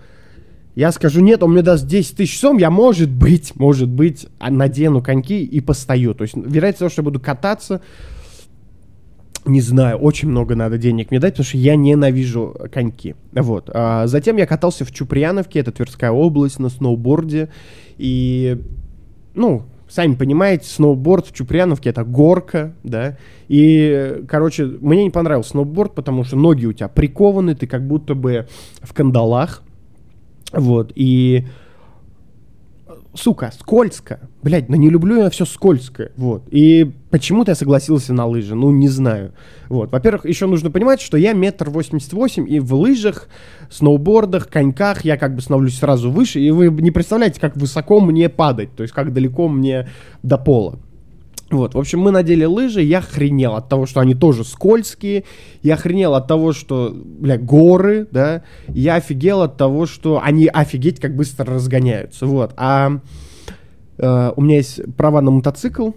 Я 0.75 0.91
скажу, 0.91 1.21
нет, 1.21 1.41
он 1.41 1.53
мне 1.53 1.63
даст 1.63 1.87
10 1.87 2.17
тысяч 2.17 2.37
сом, 2.37 2.57
я, 2.57 2.69
может 2.69 3.09
быть, 3.09 3.55
может 3.55 3.89
быть, 3.89 4.27
надену 4.39 5.01
коньки 5.01 5.43
и 5.43 5.59
постою. 5.61 6.13
То 6.13 6.21
есть, 6.21 6.35
вероятность 6.37 6.77
того, 6.77 6.89
что 6.91 7.01
я 7.01 7.05
буду 7.05 7.19
кататься, 7.19 7.81
не 9.47 9.61
знаю, 9.61 9.97
очень 9.97 10.29
много 10.29 10.55
надо 10.55 10.77
денег 10.77 11.11
мне 11.11 11.19
дать, 11.19 11.33
потому 11.33 11.45
что 11.45 11.57
я 11.57 11.75
ненавижу 11.75 12.55
коньки. 12.71 13.15
Вот. 13.33 13.69
А 13.73 14.07
затем 14.07 14.37
я 14.37 14.45
катался 14.45 14.85
в 14.85 14.91
Чуприяновке, 14.91 15.59
это 15.59 15.71
Тверская 15.71 16.11
область, 16.11 16.59
на 16.59 16.69
сноуборде. 16.69 17.49
И, 17.97 18.61
ну, 19.33 19.63
сами 19.87 20.15
понимаете, 20.15 20.67
сноуборд 20.67 21.27
в 21.27 21.33
Чуприяновке 21.33 21.89
это 21.89 22.03
горка, 22.03 22.73
да. 22.83 23.17
И, 23.47 24.23
короче, 24.27 24.65
мне 24.65 25.03
не 25.03 25.09
понравился 25.09 25.51
сноуборд, 25.51 25.95
потому 25.95 26.23
что 26.23 26.35
ноги 26.35 26.65
у 26.65 26.73
тебя 26.73 26.89
прикованы, 26.89 27.55
ты 27.55 27.67
как 27.67 27.87
будто 27.87 28.15
бы 28.15 28.47
в 28.81 28.93
кандалах. 28.93 29.63
Вот. 30.53 30.91
И 30.95 31.47
сука, 33.17 33.51
скользко. 33.57 34.19
Блять, 34.43 34.69
ну 34.69 34.75
не 34.75 34.89
люблю 34.89 35.21
я 35.23 35.29
все 35.29 35.45
скользкое. 35.45 36.11
Вот. 36.15 36.43
И 36.49 36.91
почему-то 37.09 37.51
я 37.51 37.55
согласился 37.55 38.13
на 38.13 38.25
лыжи. 38.25 38.55
Ну, 38.55 38.71
не 38.71 38.87
знаю. 38.87 39.33
Вот. 39.69 39.91
Во-первых, 39.91 40.25
еще 40.25 40.45
нужно 40.47 40.71
понимать, 40.71 41.01
что 41.01 41.17
я 41.17 41.33
метр 41.33 41.69
восемьдесят 41.69 42.13
восемь, 42.13 42.47
и 42.47 42.59
в 42.59 42.73
лыжах, 42.73 43.27
сноубордах, 43.69 44.47
коньках 44.49 45.03
я 45.03 45.17
как 45.17 45.35
бы 45.35 45.41
становлюсь 45.41 45.77
сразу 45.77 46.09
выше, 46.11 46.39
и 46.39 46.51
вы 46.51 46.69
не 46.69 46.91
представляете, 46.91 47.41
как 47.41 47.57
высоко 47.57 47.99
мне 47.99 48.29
падать, 48.29 48.75
то 48.75 48.83
есть 48.83 48.93
как 48.93 49.13
далеко 49.13 49.47
мне 49.47 49.89
до 50.23 50.37
пола. 50.37 50.79
Вот, 51.49 51.75
в 51.75 51.79
общем, 51.79 51.99
мы 51.99 52.11
надели 52.11 52.43
лыжи, 52.43 52.81
я 52.81 52.99
охренел 52.99 53.55
от 53.55 53.69
того, 53.69 53.85
что 53.85 54.01
они 54.01 54.15
тоже 54.15 54.43
скользкие, 54.43 55.23
я 55.63 55.75
охренел 55.75 56.15
от 56.15 56.27
того, 56.27 56.51
что, 56.51 56.93
бля, 56.93 57.37
горы, 57.37 58.07
да, 58.11 58.43
я 58.67 58.95
офигел 58.95 59.41
от 59.41 59.55
того, 59.55 59.85
что 59.85 60.21
они 60.21 60.47
офигеть 60.47 60.99
как 60.99 61.15
быстро 61.15 61.45
разгоняются, 61.53 62.25
вот. 62.25 62.53
А 62.57 62.99
э, 63.97 64.31
у 64.35 64.41
меня 64.41 64.57
есть 64.57 64.81
права 64.97 65.21
на 65.21 65.31
мотоцикл, 65.31 65.91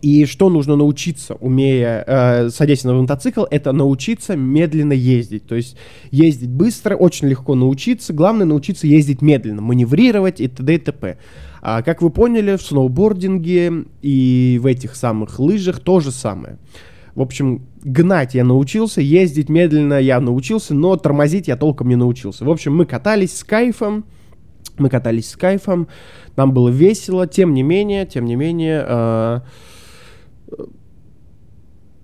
и 0.00 0.24
что 0.24 0.48
нужно 0.48 0.76
научиться, 0.76 1.34
умея, 1.34 2.04
э, 2.06 2.50
садясь 2.50 2.84
на 2.84 2.94
мотоцикл, 2.94 3.44
это 3.50 3.72
научиться 3.72 4.36
медленно 4.36 4.94
ездить. 4.94 5.46
То 5.46 5.54
есть 5.54 5.76
ездить 6.10 6.50
быстро, 6.50 6.96
очень 6.96 7.28
легко 7.28 7.54
научиться. 7.54 8.12
Главное 8.12 8.46
научиться 8.46 8.86
ездить 8.86 9.20
медленно, 9.20 9.60
маневрировать 9.60 10.40
и 10.40 10.48
т.д. 10.48 10.74
и 10.74 10.78
т.п. 10.78 11.18
А, 11.64 11.82
как 11.82 12.02
вы 12.02 12.10
поняли, 12.10 12.56
в 12.56 12.62
сноубординге 12.62 13.84
и 14.02 14.58
в 14.60 14.66
этих 14.66 14.96
самых 14.96 15.38
лыжах 15.38 15.78
то 15.78 16.00
же 16.00 16.10
самое. 16.10 16.58
В 17.14 17.20
общем, 17.20 17.62
гнать 17.84 18.34
я 18.34 18.42
научился, 18.42 19.00
ездить 19.00 19.48
медленно 19.48 20.00
я 20.00 20.18
научился, 20.18 20.74
но 20.74 20.96
тормозить 20.96 21.46
я 21.46 21.56
толком 21.56 21.88
не 21.88 21.94
научился. 21.94 22.44
В 22.44 22.50
общем, 22.50 22.74
мы 22.74 22.84
катались 22.84 23.38
с 23.38 23.44
кайфом, 23.44 24.06
мы 24.76 24.88
катались 24.88 25.30
с 25.30 25.36
кайфом, 25.36 25.86
нам 26.34 26.52
было 26.52 26.68
весело, 26.68 27.28
тем 27.28 27.54
не 27.54 27.62
менее, 27.62 28.06
тем 28.06 28.24
не 28.24 28.34
менее, 28.34 28.84
э, 28.84 29.40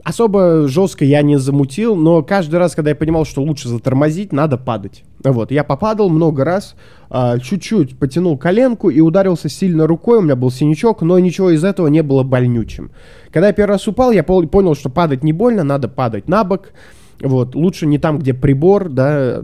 особо 0.04 0.68
жестко 0.68 1.04
я 1.04 1.22
не 1.22 1.36
замутил, 1.36 1.96
но 1.96 2.22
каждый 2.22 2.56
раз, 2.56 2.76
когда 2.76 2.90
я 2.90 2.96
понимал, 2.96 3.24
что 3.24 3.42
лучше 3.42 3.68
затормозить, 3.68 4.32
надо 4.32 4.56
падать. 4.56 5.02
Вот, 5.24 5.50
я 5.50 5.64
попадал 5.64 6.08
много 6.10 6.44
раз, 6.44 6.76
а, 7.10 7.38
чуть-чуть 7.38 7.98
потянул 7.98 8.38
коленку 8.38 8.88
и 8.88 9.00
ударился 9.00 9.48
сильно 9.48 9.86
рукой, 9.86 10.18
у 10.18 10.22
меня 10.22 10.36
был 10.36 10.50
синячок, 10.50 11.02
но 11.02 11.18
ничего 11.18 11.50
из 11.50 11.64
этого 11.64 11.88
не 11.88 12.02
было 12.02 12.22
больнючим. 12.22 12.92
Когда 13.32 13.48
я 13.48 13.52
первый 13.52 13.72
раз 13.72 13.88
упал, 13.88 14.12
я 14.12 14.22
понял, 14.22 14.74
что 14.74 14.90
падать 14.90 15.24
не 15.24 15.32
больно, 15.32 15.64
надо 15.64 15.88
падать 15.88 16.28
на 16.28 16.44
бок. 16.44 16.72
Вот, 17.20 17.56
лучше 17.56 17.86
не 17.86 17.98
там, 17.98 18.20
где 18.20 18.32
прибор, 18.32 18.88
да, 18.88 19.42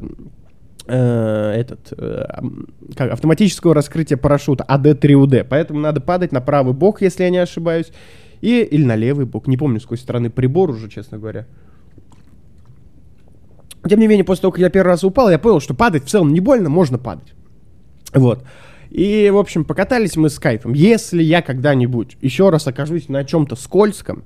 э, 0.87 1.53
этот, 1.57 1.93
э, 1.99 2.25
как, 2.97 3.13
автоматического 3.13 3.75
раскрытия 3.75 4.17
парашюта, 4.17 4.65
АД-3УД. 4.65 5.45
Поэтому 5.49 5.81
надо 5.81 6.01
падать 6.01 6.31
на 6.31 6.41
правый 6.41 6.73
бок, 6.73 7.03
если 7.03 7.25
я 7.25 7.31
не 7.31 7.39
ошибаюсь, 7.39 7.91
и, 8.41 8.61
или 8.63 8.85
на 8.85 8.95
левый 8.95 9.27
бок. 9.27 9.49
Не 9.49 9.57
помню, 9.57 9.81
с 9.81 9.85
какой 9.85 9.99
стороны 9.99 10.31
прибор 10.31 10.71
уже, 10.71 10.89
честно 10.89 11.19
говоря. 11.19 11.47
Тем 13.89 14.01
не 14.01 14.07
менее, 14.07 14.25
после 14.25 14.43
того, 14.43 14.53
как 14.53 14.61
я 14.61 14.71
первый 14.71 14.89
раз 14.89 15.05
упал, 15.05 15.31
я 15.31 15.39
понял, 15.39 15.61
что 15.61 15.75
падать 15.75 16.05
в 16.05 16.09
целом 16.09 16.33
не 16.33 16.41
больно, 16.41 16.69
можно 16.69 16.99
падать. 16.99 17.35
Вот. 18.13 18.45
И, 18.91 19.29
в 19.31 19.39
общем, 19.39 19.65
покатались 19.65 20.17
мы 20.17 20.31
с 20.31 20.39
кайфом. 20.39 20.73
Если 20.73 21.23
я 21.23 21.43
когда-нибудь 21.43 22.17
еще 22.21 22.51
раз 22.51 22.67
окажусь 22.67 23.09
на 23.09 23.25
чем-то 23.25 23.57
скользком, 23.57 24.25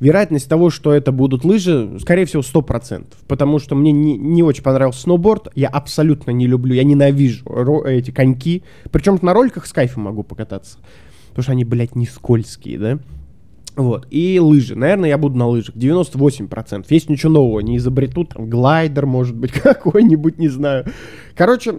вероятность 0.00 0.48
того, 0.48 0.70
что 0.70 0.92
это 0.92 1.12
будут 1.12 1.44
лыжи, 1.44 1.96
скорее 2.00 2.24
всего, 2.24 2.42
100%. 2.42 3.06
Потому 3.26 3.58
что 3.58 3.74
мне 3.74 3.92
не, 3.92 4.16
не 4.16 4.42
очень 4.42 4.62
понравился 4.62 5.02
сноуборд. 5.02 5.48
Я 5.54 5.68
абсолютно 5.68 6.32
не 6.32 6.46
люблю, 6.46 6.74
я 6.74 6.84
ненавижу 6.84 7.82
эти 7.84 8.10
коньки. 8.10 8.62
Причем 8.90 9.18
на 9.22 9.32
роликах 9.32 9.66
с 9.66 9.72
кайфом 9.72 10.04
могу 10.04 10.22
покататься. 10.22 10.78
Потому 11.30 11.42
что 11.42 11.52
они, 11.52 11.64
блядь, 11.64 11.94
не 11.94 12.06
скользкие, 12.06 12.78
да? 12.78 12.98
Вот. 13.78 14.08
И 14.10 14.40
лыжи. 14.40 14.74
Наверное, 14.74 15.08
я 15.08 15.18
буду 15.18 15.38
на 15.38 15.46
лыжах. 15.46 15.76
98%. 15.76 16.86
Есть 16.88 17.08
ничего 17.08 17.32
нового 17.32 17.60
не 17.60 17.76
изобретут. 17.76 18.30
Там 18.30 18.50
глайдер, 18.50 19.06
может 19.06 19.36
быть, 19.36 19.52
какой-нибудь, 19.62 20.36
не 20.36 20.48
знаю. 20.48 20.86
Короче, 21.36 21.78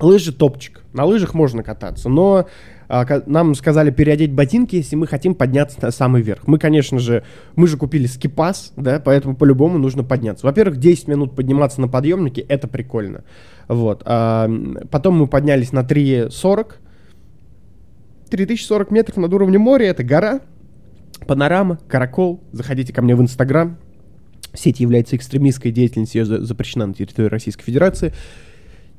лыжи 0.00 0.32
топчик. 0.32 0.80
На 0.94 1.04
лыжах 1.04 1.34
можно 1.34 1.62
кататься. 1.62 2.08
Но 2.08 2.46
а, 2.88 3.04
нам 3.26 3.54
сказали 3.54 3.90
переодеть 3.90 4.32
ботинки, 4.32 4.76
если 4.76 4.96
мы 4.96 5.06
хотим 5.06 5.34
подняться 5.34 5.78
на 5.82 5.90
самый 5.90 6.22
верх. 6.22 6.46
Мы, 6.46 6.58
конечно 6.58 6.98
же, 6.98 7.24
мы 7.56 7.68
же 7.68 7.76
купили 7.76 8.06
скипас, 8.06 8.72
да, 8.76 8.98
поэтому 8.98 9.36
по-любому 9.36 9.76
нужно 9.76 10.04
подняться. 10.04 10.46
Во-первых, 10.46 10.78
10 10.78 11.08
минут 11.08 11.36
подниматься 11.36 11.82
на 11.82 11.88
подъемнике, 11.88 12.40
это 12.40 12.68
прикольно. 12.68 13.24
Вот. 13.68 14.00
А, 14.06 14.50
потом 14.90 15.18
мы 15.18 15.26
поднялись 15.26 15.72
на 15.72 15.80
3.40. 15.80 16.76
3040 18.30 18.90
метров 18.90 19.18
над 19.18 19.34
уровнем 19.34 19.60
моря, 19.60 19.86
это 19.86 20.04
гора, 20.04 20.40
Панорама, 21.26 21.78
Каракол. 21.88 22.40
Заходите 22.52 22.92
ко 22.92 23.02
мне 23.02 23.14
в 23.14 23.20
Инстаграм. 23.20 23.78
Сеть 24.54 24.80
является 24.80 25.16
экстремистской 25.16 25.70
деятельностью, 25.70 26.24
ее 26.24 26.44
запрещена 26.44 26.86
на 26.86 26.94
территории 26.94 27.28
Российской 27.28 27.64
Федерации. 27.64 28.12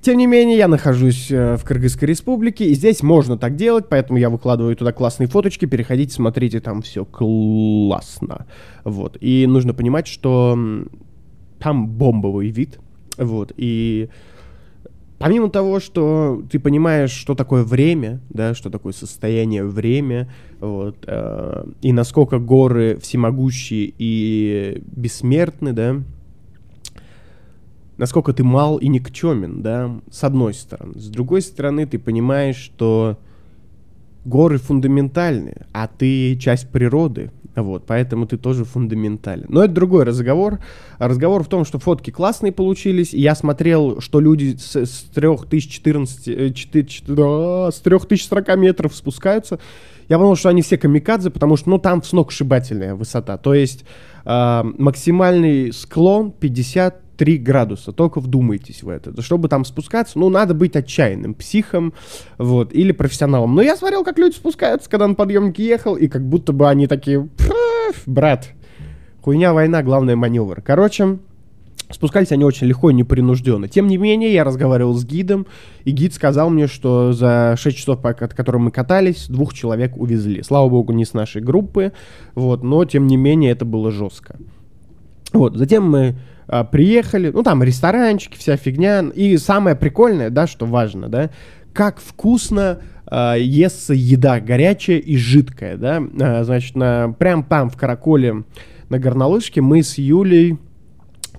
Тем 0.01 0.17
не 0.17 0.27
менее, 0.27 0.57
я 0.57 0.69
нахожусь 0.69 1.29
э, 1.29 1.57
в 1.57 1.65
Кыргызской 1.65 2.05
республике, 2.05 2.65
и 2.65 2.73
здесь 2.73 3.03
можно 3.03 3.37
так 3.37 3.57
делать, 3.57 3.87
поэтому 3.89 4.17
я 4.17 4.29
выкладываю 4.29 4.73
туда 4.77 4.93
классные 4.93 5.27
фоточки, 5.27 5.65
переходите, 5.65 6.13
смотрите, 6.13 6.61
там 6.61 6.81
все 6.81 7.03
классно. 7.03 8.45
Вот. 8.85 9.17
И 9.19 9.45
нужно 9.45 9.73
понимать, 9.73 10.07
что 10.07 10.57
там 11.59 11.89
бомбовый 11.89 12.49
вид. 12.49 12.79
Вот. 13.17 13.51
И 13.57 14.09
помимо 15.19 15.49
того, 15.49 15.79
что 15.79 16.41
ты 16.49 16.59
понимаешь, 16.59 17.11
что 17.11 17.35
такое 17.35 17.63
время, 17.63 18.21
да, 18.29 18.55
что 18.55 18.69
такое 18.71 18.93
состояние 18.93 19.65
время, 19.65 20.31
вот, 20.59 21.03
э, 21.05 21.65
и 21.81 21.93
насколько 21.93 22.39
горы 22.39 22.97
всемогущие 22.99 23.93
и 23.97 24.81
бессмертны, 24.87 25.73
да, 25.73 25.97
насколько 27.97 28.33
ты 28.33 28.43
мал 28.43 28.77
и 28.77 28.87
никчемен, 28.87 29.61
да, 29.61 29.99
с 30.09 30.23
одной 30.23 30.53
стороны. 30.53 30.97
С 30.97 31.09
другой 31.09 31.41
стороны, 31.41 31.85
ты 31.85 31.99
понимаешь, 31.99 32.55
что 32.55 33.19
горы 34.23 34.57
фундаментальны, 34.57 35.65
а 35.73 35.87
ты 35.87 36.37
часть 36.37 36.69
природы, 36.69 37.31
вот, 37.55 37.85
поэтому 37.85 38.25
ты 38.25 38.37
тоже 38.37 38.63
фундаментален. 38.63 39.45
Но 39.49 39.63
это 39.63 39.73
другой 39.73 40.03
разговор. 40.03 40.59
Разговор 40.97 41.43
в 41.43 41.47
том, 41.47 41.65
что 41.65 41.79
фотки 41.79 42.11
классные 42.11 42.51
получились. 42.51 43.13
Я 43.13 43.35
смотрел, 43.35 43.99
что 44.01 44.19
люди 44.19 44.55
с, 44.55 44.75
с 44.75 45.01
3014, 45.13 46.55
4, 46.55 46.85
4, 46.85 47.15
да, 47.15 47.71
с 47.71 47.79
3040 47.79 48.57
метров 48.57 48.95
спускаются. 48.95 49.59
Я 50.07 50.17
понял, 50.17 50.35
что 50.35 50.49
они 50.49 50.61
все 50.61 50.77
камикадзе, 50.77 51.29
потому 51.29 51.55
что, 51.55 51.69
ну, 51.69 51.77
там 51.77 52.01
сногсшибательная 52.03 52.95
высота. 52.95 53.37
То 53.37 53.53
есть 53.53 53.85
э, 54.25 54.63
максимальный 54.77 55.71
склон 55.71 56.31
50 56.31 57.08
3 57.19 57.37
градуса. 57.37 57.91
Только 57.91 58.21
вдумайтесь 58.21 58.81
в 58.81 58.87
это. 58.87 59.21
Чтобы 59.21 59.49
там 59.49 59.65
спускаться, 59.65 60.17
ну, 60.17 60.29
надо 60.29 60.53
быть 60.53 60.77
отчаянным 60.77 61.33
психом, 61.33 61.93
вот, 62.37 62.73
или 62.73 62.93
профессионалом. 62.93 63.53
Но 63.53 63.61
я 63.61 63.75
смотрел, 63.75 64.05
как 64.05 64.17
люди 64.17 64.35
спускаются, 64.35 64.89
когда 64.89 65.05
на 65.05 65.15
подъемнике 65.15 65.65
ехал, 65.65 65.95
и 65.95 66.07
как 66.07 66.25
будто 66.25 66.53
бы 66.53 66.69
они 66.69 66.87
такие, 66.87 67.27
брат, 68.05 68.51
хуйня, 69.21 69.53
война, 69.53 69.83
главный 69.83 70.15
маневр. 70.15 70.61
Короче, 70.61 71.19
Спускались 71.91 72.31
они 72.31 72.43
очень 72.43 72.67
легко 72.67 72.91
и 72.91 72.93
непринужденно. 72.93 73.67
Тем 73.67 73.87
не 73.87 73.97
менее, 73.97 74.31
я 74.31 74.43
разговаривал 74.43 74.93
с 74.93 75.03
гидом, 75.03 75.47
и 75.85 75.91
гид 75.91 76.13
сказал 76.13 76.51
мне, 76.51 76.67
что 76.67 77.13
за 77.13 77.55
6 77.57 77.75
часов, 77.75 77.99
по 77.99 78.13
которым 78.13 78.65
мы 78.65 78.71
катались, 78.71 79.27
двух 79.27 79.55
человек 79.55 79.97
увезли. 79.97 80.43
Слава 80.43 80.69
богу, 80.69 80.93
не 80.93 81.03
с 81.03 81.15
нашей 81.15 81.41
группы, 81.41 81.91
вот, 82.35 82.61
но 82.61 82.85
тем 82.85 83.07
не 83.07 83.17
менее 83.17 83.51
это 83.51 83.65
было 83.65 83.89
жестко. 83.89 84.37
Вот, 85.33 85.55
затем 85.55 85.89
мы 85.89 86.15
а, 86.51 86.63
приехали, 86.63 87.29
ну 87.29 87.43
там 87.43 87.61
ресторанчики, 87.61 88.37
вся 88.37 88.57
фигня. 88.57 89.01
И 89.13 89.37
самое 89.37 89.75
прикольное, 89.75 90.31
да, 90.31 90.47
что 90.47 90.65
важно, 90.65 91.07
да, 91.07 91.29
как 91.73 91.99
вкусно 91.99 92.79
э, 93.09 93.35
естся 93.39 93.93
еда 93.93 94.39
горячая 94.39 94.97
и 94.97 95.15
жидкая, 95.15 95.77
да. 95.77 96.01
Э, 96.19 96.43
значит, 96.43 96.75
на, 96.75 97.13
прям 97.17 97.43
там 97.43 97.69
в 97.69 97.77
Караколе 97.77 98.43
на 98.89 98.97
горнолыжке 98.97 99.61
мы 99.61 99.83
с 99.83 99.99
Юлей 99.99 100.57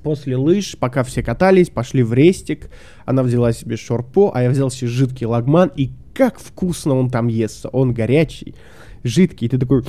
после 0.05 0.37
лыж, 0.37 0.77
пока 0.79 1.03
все 1.03 1.25
катались, 1.25 1.71
пошли 1.71 2.05
в 2.05 2.15
рестик. 2.15 2.71
Она 3.05 3.25
взяла 3.25 3.53
себе 3.53 3.77
шорпо, 3.77 4.31
а 4.33 4.43
я 4.43 4.51
взял 4.51 4.71
себе 4.71 4.89
жидкий 4.89 5.27
лагман. 5.27 5.73
И 5.75 5.91
как 6.15 6.39
вкусно 6.39 6.95
он 6.95 7.11
там 7.11 7.27
естся. 7.27 7.69
Он 7.69 7.93
горячий, 7.93 8.55
жидкий. 9.03 9.49
Ты 9.49 9.59
такой... 9.59 9.83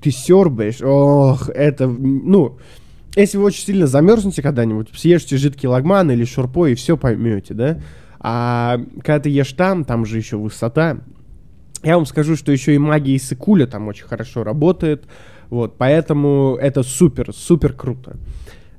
Ты 0.00 0.10
сербаешь. 0.10 0.82
Ох, 0.82 1.48
это... 1.48 1.88
Ну, 1.88 2.58
если 3.16 3.38
вы 3.38 3.44
очень 3.44 3.64
сильно 3.64 3.86
замерзнете 3.86 4.42
когда-нибудь, 4.42 4.88
съешьте 4.94 5.36
жидкий 5.36 5.68
лагман 5.68 6.10
или 6.10 6.24
шурпо 6.24 6.66
и 6.66 6.74
все 6.74 6.96
поймете, 6.96 7.54
да? 7.54 7.80
А 8.20 8.78
когда 9.02 9.20
ты 9.20 9.28
ешь 9.28 9.52
там, 9.52 9.84
там 9.84 10.06
же 10.06 10.16
еще 10.16 10.36
высота. 10.36 10.98
Я 11.82 11.96
вам 11.96 12.06
скажу, 12.06 12.36
что 12.36 12.52
еще 12.52 12.74
и 12.74 12.78
магия 12.78 13.16
Исыкуля 13.16 13.66
там 13.66 13.88
очень 13.88 14.06
хорошо 14.06 14.44
работает. 14.44 15.04
Вот, 15.50 15.76
поэтому 15.76 16.56
это 16.60 16.82
супер, 16.82 17.34
супер 17.34 17.72
круто. 17.72 18.16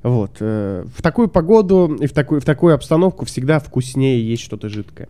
Вот. 0.02 0.38
Э, 0.40 0.84
в 0.96 1.02
такую 1.02 1.28
погоду 1.28 1.96
и 2.00 2.06
в 2.06 2.12
такую, 2.12 2.40
в 2.40 2.44
такую 2.44 2.74
обстановку 2.74 3.26
всегда 3.26 3.58
вкуснее 3.60 4.26
есть 4.26 4.42
что-то 4.42 4.68
жидкое. 4.68 5.08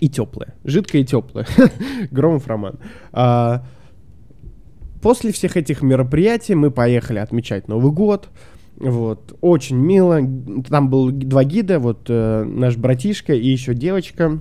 И 0.00 0.08
теплое. 0.08 0.54
Жидкое 0.64 1.02
и 1.02 1.04
теплое. 1.04 1.46
Громов 2.10 2.46
роман. 2.46 2.76
А, 3.12 3.64
После 5.02 5.32
всех 5.32 5.56
этих 5.56 5.82
мероприятий 5.82 6.54
мы 6.54 6.70
поехали 6.70 7.18
отмечать 7.18 7.68
Новый 7.68 7.92
год. 7.92 8.28
Вот, 8.76 9.36
очень 9.40 9.76
мило. 9.76 10.20
Там 10.68 10.88
был 10.88 11.10
два 11.10 11.44
гида, 11.44 11.78
вот 11.78 12.06
э, 12.08 12.44
наш 12.44 12.76
братишка 12.76 13.34
и 13.34 13.46
еще 13.46 13.74
девочка. 13.74 14.40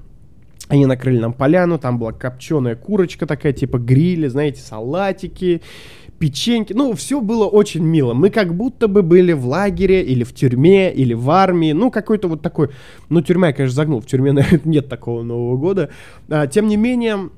Они 0.69 0.85
накрыли 0.85 1.19
нам 1.19 1.33
поляну, 1.33 1.79
там 1.79 1.97
была 1.97 2.13
копченая 2.13 2.75
курочка 2.75 3.25
такая, 3.25 3.53
типа 3.53 3.79
грили, 3.79 4.27
знаете, 4.27 4.61
салатики, 4.61 5.61
печеньки. 6.19 6.73
Ну, 6.73 6.93
все 6.93 7.21
было 7.21 7.47
очень 7.47 7.83
мило. 7.83 8.13
Мы 8.13 8.29
как 8.29 8.53
будто 8.53 8.87
бы 8.87 9.01
были 9.01 9.33
в 9.33 9.47
лагере 9.47 10.03
или 10.03 10.23
в 10.23 10.33
тюрьме, 10.33 10.93
или 10.93 11.13
в 11.13 11.29
армии. 11.31 11.71
Ну, 11.71 11.89
какой-то 11.89 12.27
вот 12.27 12.41
такой... 12.41 12.69
Ну, 13.09 13.21
тюрьма 13.21 13.47
я, 13.47 13.53
конечно, 13.53 13.75
загнул. 13.75 13.99
В 13.99 14.05
тюрьме, 14.05 14.31
наверное, 14.33 14.61
нет 14.63 14.89
такого 14.89 15.23
Нового 15.23 15.57
года. 15.57 15.89
А, 16.29 16.45
тем 16.47 16.67
не 16.67 16.77
менее, 16.77 17.29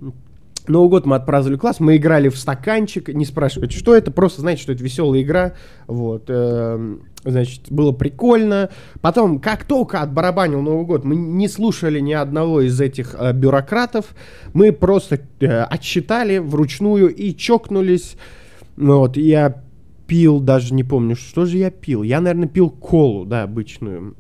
Новый 0.68 0.90
год 0.90 1.06
мы 1.06 1.16
отпраздновали 1.16 1.58
класс, 1.58 1.80
мы 1.80 1.98
играли 1.98 2.30
в 2.30 2.38
стаканчик, 2.38 3.10
не 3.10 3.26
спрашивайте, 3.26 3.78
что 3.78 3.96
это, 3.96 4.12
просто 4.12 4.42
знаете, 4.42 4.62
что 4.62 4.72
это 4.72 4.84
веселая 4.84 5.22
игра, 5.22 5.54
вот, 5.88 6.26
э, 6.28 6.98
значит, 7.24 7.72
было 7.72 7.92
прикольно. 7.92 8.70
Потом, 9.02 9.40
как 9.40 9.66
только 9.66 10.02
отбарабанил 10.02 10.62
Новый 10.62 10.86
год, 10.86 11.04
мы 11.04 11.16
не 11.16 11.48
слушали 11.48 12.00
ни 12.00 12.14
одного 12.14 12.62
из 12.62 12.80
этих 12.80 13.16
э, 13.18 13.34
бюрократов, 13.34 14.16
мы 14.54 14.72
просто 14.72 15.20
э, 15.40 15.48
отсчитали 15.64 16.38
вручную 16.38 17.14
и 17.14 17.36
чокнулись, 17.36 18.16
вот, 18.78 19.18
я 19.18 19.64
пил, 20.08 20.42
даже 20.42 20.74
не 20.74 20.84
помню, 20.84 21.16
что 21.16 21.46
же 21.46 21.58
я 21.58 21.72
пил. 21.72 22.04
Я, 22.04 22.20
наверное, 22.20 22.50
пил 22.50 22.70
колу, 22.70 23.26
да, 23.26 23.44
обычную. 23.44 24.16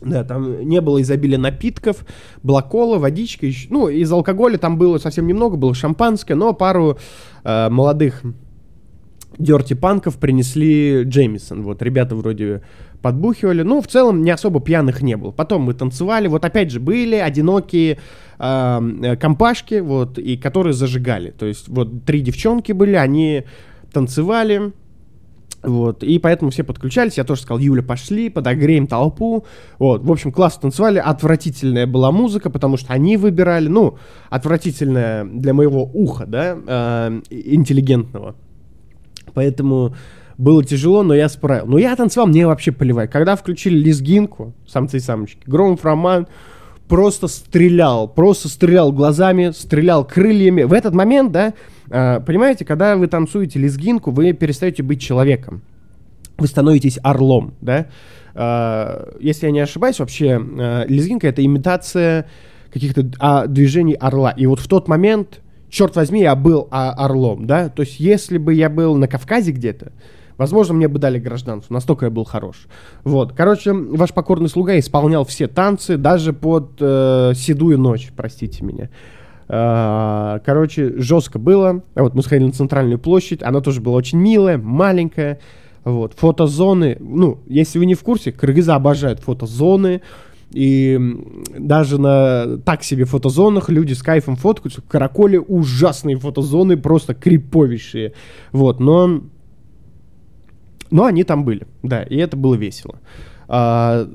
Да, 0.00 0.24
там 0.24 0.66
не 0.66 0.80
было 0.80 1.02
изобилия 1.02 1.38
напитков, 1.38 2.06
была 2.42 2.62
кола, 2.62 2.98
водичка, 2.98 3.46
еще, 3.46 3.68
ну, 3.70 3.88
из 3.88 4.10
алкоголя 4.10 4.56
там 4.56 4.78
было 4.78 4.98
совсем 4.98 5.26
немного, 5.26 5.56
было 5.56 5.74
шампанское, 5.74 6.34
но 6.34 6.54
пару 6.54 6.98
э, 7.44 7.68
молодых 7.68 8.22
дерти 9.38 9.74
панков 9.74 10.18
принесли 10.18 11.02
Джеймисон. 11.02 11.62
Вот, 11.62 11.82
ребята 11.82 12.14
вроде 12.16 12.62
подбухивали. 13.02 13.62
Ну, 13.62 13.80
в 13.80 13.86
целом, 13.86 14.22
не 14.22 14.30
особо 14.30 14.60
пьяных 14.60 15.02
не 15.02 15.16
было. 15.16 15.30
Потом 15.30 15.62
мы 15.62 15.74
танцевали. 15.74 16.28
Вот, 16.28 16.44
опять 16.44 16.70
же, 16.70 16.80
были 16.80 17.16
одинокие 17.16 17.98
э, 18.38 19.16
компашки, 19.18 19.80
вот, 19.80 20.18
и 20.18 20.36
которые 20.36 20.74
зажигали. 20.74 21.30
То 21.30 21.46
есть, 21.46 21.68
вот, 21.68 22.04
три 22.04 22.20
девчонки 22.20 22.72
были, 22.72 22.94
они 22.94 23.44
танцевали, 23.92 24.72
вот, 25.62 26.02
и 26.02 26.18
поэтому 26.18 26.50
все 26.50 26.64
подключались, 26.64 27.18
я 27.18 27.24
тоже 27.24 27.42
сказал, 27.42 27.58
Юля, 27.58 27.82
пошли, 27.82 28.30
подогреем 28.30 28.86
толпу, 28.86 29.44
вот, 29.78 30.02
в 30.02 30.10
общем, 30.10 30.32
классно 30.32 30.62
танцевали, 30.62 30.98
отвратительная 30.98 31.86
была 31.86 32.10
музыка, 32.12 32.50
потому 32.50 32.76
что 32.76 32.92
они 32.92 33.16
выбирали, 33.16 33.68
ну, 33.68 33.98
отвратительная 34.30 35.24
для 35.24 35.52
моего 35.52 35.84
уха, 35.84 36.24
да, 36.26 36.56
э, 36.66 37.20
интеллигентного, 37.30 38.36
поэтому 39.34 39.94
было 40.40 40.64
тяжело, 40.64 41.02
но 41.02 41.14
я 41.14 41.28
справил. 41.28 41.66
Но 41.66 41.76
я 41.76 41.94
танцевал, 41.94 42.26
мне 42.26 42.46
вообще 42.46 42.72
поливать. 42.72 43.10
Когда 43.10 43.36
включили 43.36 43.78
лезгинку, 43.78 44.54
самцы 44.66 44.96
и 44.96 45.00
самочки, 45.00 45.42
Громов 45.44 45.84
Роман 45.84 46.28
просто 46.90 47.28
стрелял, 47.28 48.08
просто 48.08 48.48
стрелял 48.48 48.92
глазами, 48.92 49.52
стрелял 49.52 50.04
крыльями. 50.04 50.64
В 50.64 50.72
этот 50.72 50.92
момент, 50.92 51.30
да, 51.30 51.54
э, 51.88 52.20
понимаете, 52.20 52.64
когда 52.64 52.96
вы 52.96 53.06
танцуете 53.06 53.60
лезгинку, 53.60 54.10
вы 54.10 54.32
перестаете 54.32 54.82
быть 54.82 55.00
человеком. 55.00 55.62
Вы 56.36 56.48
становитесь 56.48 56.98
орлом, 57.02 57.54
да. 57.60 57.86
Э, 58.34 59.12
если 59.20 59.46
я 59.46 59.52
не 59.52 59.60
ошибаюсь, 59.60 60.00
вообще 60.00 60.40
э, 60.40 60.84
лезгинка 60.88 61.28
это 61.28 61.44
имитация 61.44 62.26
каких-то 62.72 63.08
а, 63.18 63.46
движений 63.46 63.94
орла. 63.94 64.32
И 64.32 64.46
вот 64.46 64.58
в 64.58 64.66
тот 64.68 64.88
момент, 64.88 65.40
черт 65.70 65.94
возьми, 65.96 66.22
я 66.22 66.34
был 66.34 66.68
а, 66.70 66.92
орлом, 66.92 67.46
да. 67.46 67.68
То 67.68 67.82
есть 67.82 68.00
если 68.00 68.38
бы 68.38 68.52
я 68.52 68.68
был 68.68 68.96
на 68.96 69.06
Кавказе 69.06 69.52
где-то, 69.52 69.92
Возможно, 70.40 70.72
мне 70.72 70.88
бы 70.88 70.98
дали 70.98 71.18
гражданство, 71.18 71.74
настолько 71.74 72.06
я 72.06 72.10
был 72.10 72.24
хорош. 72.24 72.66
Вот, 73.04 73.34
короче, 73.34 73.74
ваш 73.74 74.14
покорный 74.14 74.48
слуга 74.48 74.78
исполнял 74.78 75.26
все 75.26 75.48
танцы, 75.48 75.98
даже 75.98 76.32
под 76.32 76.78
э, 76.80 77.32
седую 77.36 77.78
ночь, 77.78 78.10
простите 78.16 78.64
меня. 78.64 78.88
Э, 79.48 80.38
короче, 80.42 80.94
жестко 80.96 81.38
было. 81.38 81.82
Вот 81.94 82.14
мы 82.14 82.22
сходили 82.22 82.46
на 82.46 82.54
центральную 82.54 82.98
площадь, 82.98 83.42
она 83.42 83.60
тоже 83.60 83.82
была 83.82 83.96
очень 83.96 84.18
милая, 84.18 84.56
маленькая. 84.56 85.40
Вот, 85.84 86.14
фотозоны, 86.14 86.96
ну, 87.00 87.40
если 87.46 87.78
вы 87.78 87.84
не 87.84 87.94
в 87.94 88.02
курсе, 88.02 88.32
кыргызы 88.32 88.72
обожают 88.72 89.20
фотозоны, 89.20 90.00
и 90.52 90.98
даже 91.58 92.00
на 92.00 92.56
так 92.64 92.82
себе 92.82 93.04
фотозонах 93.04 93.68
люди 93.68 93.92
с 93.92 94.02
кайфом 94.02 94.36
фоткаются. 94.36 94.80
В 94.80 94.88
Караколе 94.88 95.38
ужасные 95.38 96.16
фотозоны, 96.16 96.78
просто 96.78 97.12
криповейшие. 97.12 98.14
Вот, 98.52 98.80
но 98.80 99.20
но 100.90 101.04
они 101.04 101.24
там 101.24 101.44
были, 101.44 101.66
да, 101.82 102.02
и 102.02 102.16
это 102.16 102.36
было 102.36 102.54
весело. 102.54 103.00
А, 103.48 104.08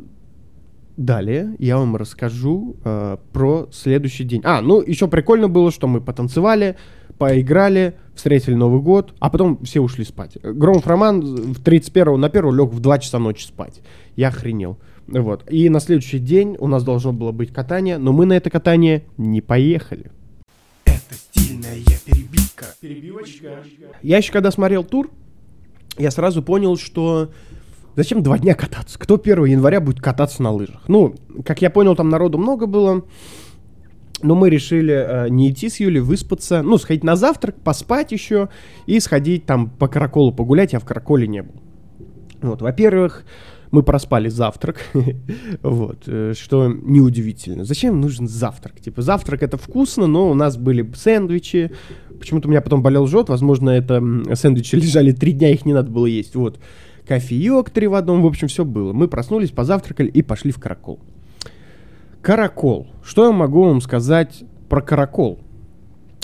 далее 0.97 1.55
я 1.59 1.77
вам 1.77 1.95
расскажу 1.95 2.75
а, 2.83 3.19
про 3.33 3.67
следующий 3.71 4.23
день. 4.23 4.41
А, 4.43 4.61
ну 4.61 4.81
еще 4.81 5.07
прикольно 5.07 5.47
было, 5.49 5.71
что 5.71 5.87
мы 5.87 6.01
потанцевали, 6.01 6.77
поиграли, 7.17 7.95
встретили 8.13 8.55
Новый 8.55 8.81
год, 8.81 9.13
а 9.19 9.29
потом 9.29 9.63
все 9.63 9.81
ушли 9.81 10.05
спать. 10.05 10.37
Громов 10.41 10.87
Роман 10.87 11.21
в 11.21 11.61
31 11.61 12.19
на 12.19 12.27
1 12.27 12.55
лег 12.55 12.71
в 12.71 12.79
2 12.79 12.99
часа 12.99 13.19
ночи 13.19 13.45
спать. 13.45 13.81
Я 14.15 14.29
охренел. 14.29 14.77
Вот. 15.07 15.43
И 15.49 15.69
на 15.69 15.79
следующий 15.79 16.19
день 16.19 16.55
у 16.59 16.67
нас 16.67 16.83
должно 16.83 17.13
было 17.13 17.31
быть 17.31 17.53
катание, 17.53 17.97
но 17.97 18.11
мы 18.11 18.25
на 18.25 18.33
это 18.33 18.49
катание 18.49 19.03
не 19.17 19.41
поехали. 19.41 20.11
Это 20.85 21.13
стильная 21.13 21.75
перебивка. 22.05 22.65
Перебивочка. 22.81 23.63
Я 24.01 24.17
еще 24.17 24.31
когда 24.31 24.51
смотрел 24.51 24.83
тур, 24.83 25.11
я 25.97 26.11
сразу 26.11 26.41
понял, 26.41 26.77
что 26.77 27.31
зачем 27.95 28.23
два 28.23 28.37
дня 28.37 28.53
кататься? 28.53 28.99
Кто 28.99 29.15
1 29.15 29.45
января 29.45 29.79
будет 29.79 30.01
кататься 30.01 30.43
на 30.43 30.51
лыжах? 30.51 30.83
Ну, 30.87 31.15
как 31.45 31.61
я 31.61 31.69
понял, 31.69 31.95
там 31.95 32.09
народу 32.09 32.37
много 32.37 32.65
было. 32.67 33.03
Но 34.21 34.33
мы 34.33 34.49
решили 34.49 34.93
э, 34.93 35.29
не 35.29 35.51
идти 35.51 35.69
с 35.69 35.79
Юлей, 35.79 35.99
выспаться, 35.99 36.61
ну, 36.61 36.77
сходить 36.77 37.03
на 37.03 37.15
завтрак, 37.15 37.55
поспать 37.61 38.11
еще 38.11 38.49
и 38.85 38.99
сходить 38.99 39.45
там 39.45 39.69
по 39.69 39.87
Караколу 39.87 40.31
погулять. 40.31 40.73
Я 40.73 40.79
в 40.79 40.85
Караколе 40.85 41.27
не 41.27 41.43
был. 41.43 41.53
Вот, 42.41 42.61
во-первых, 42.61 43.25
мы 43.75 43.83
проспали 43.83 44.29
завтрак, 44.29 44.77
вот, 45.61 46.03
э, 46.07 46.33
что 46.35 46.67
неудивительно. 46.67 47.65
Зачем 47.65 47.99
нужен 47.99 48.27
завтрак? 48.27 48.79
Типа, 48.79 49.01
завтрак 49.01 49.43
это 49.43 49.57
вкусно, 49.57 50.07
но 50.07 50.29
у 50.29 50.33
нас 50.33 50.57
были 50.57 50.89
сэндвичи, 50.95 51.71
Почему-то 52.19 52.47
у 52.47 52.51
меня 52.51 52.61
потом 52.61 52.81
болел 52.81 53.07
живот, 53.07 53.29
возможно, 53.29 53.69
это 53.69 54.01
сэндвичи 54.33 54.75
лежали 54.77 55.11
три 55.11 55.33
дня, 55.33 55.49
их 55.49 55.65
не 55.65 55.73
надо 55.73 55.91
было 55.91 56.05
есть. 56.05 56.35
Вот. 56.35 56.59
Кофеек 57.05 57.69
три 57.69 57.87
в 57.87 57.93
одном, 57.93 58.21
в 58.21 58.25
общем, 58.25 58.47
все 58.47 58.65
было. 58.65 58.93
Мы 58.93 59.07
проснулись, 59.07 59.51
позавтракали 59.51 60.07
и 60.07 60.21
пошли 60.21 60.51
в 60.51 60.59
Каракол. 60.59 60.99
Каракол. 62.21 62.87
Что 63.03 63.25
я 63.25 63.31
могу 63.31 63.65
вам 63.65 63.81
сказать 63.81 64.43
про 64.69 64.81
Каракол? 64.81 65.39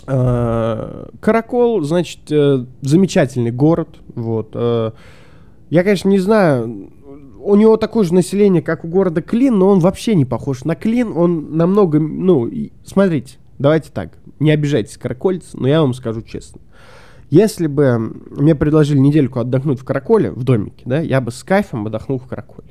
А, 0.08 1.10
Каракол, 1.20 1.82
значит, 1.84 2.32
э, 2.32 2.66
замечательный 2.82 3.52
город. 3.52 4.00
Вот. 4.16 4.52
Э, 4.56 4.92
я, 5.70 5.84
конечно, 5.84 6.10
не 6.10 6.20
знаю, 6.20 6.90
у 7.44 7.56
него 7.56 7.78
такое 7.78 8.04
же 8.06 8.14
население, 8.14 8.62
как 8.62 8.86
у 8.86 8.88
города 8.88 9.22
Клин, 9.22 9.58
но 9.58 9.70
он 9.70 9.80
вообще 9.80 10.16
не 10.16 10.26
похож 10.26 10.64
на 10.64 10.76
Клин. 10.76 11.14
Он 11.16 11.58
намного, 11.58 12.00
ну, 12.00 12.50
смотрите, 12.84 13.38
давайте 13.60 13.92
так, 13.92 14.18
не 14.40 14.52
обижайтесь, 14.52 14.98
каракольцы, 14.98 15.58
но 15.58 15.68
я 15.68 15.82
вам 15.82 15.94
скажу 15.94 16.22
честно. 16.22 16.62
Если 17.30 17.68
бы 17.68 17.98
мне 18.30 18.56
предложили 18.56 18.98
недельку 18.98 19.40
отдохнуть 19.40 19.80
в 19.80 19.86
Караколе, 19.86 20.32
в 20.32 20.44
домике, 20.44 20.84
да, 20.86 21.00
я 21.00 21.22
бы 21.22 21.32
с 21.32 21.44
кайфом 21.44 21.88
отдохнул 21.88 22.20
в 22.20 22.28
Караколе. 22.28 22.68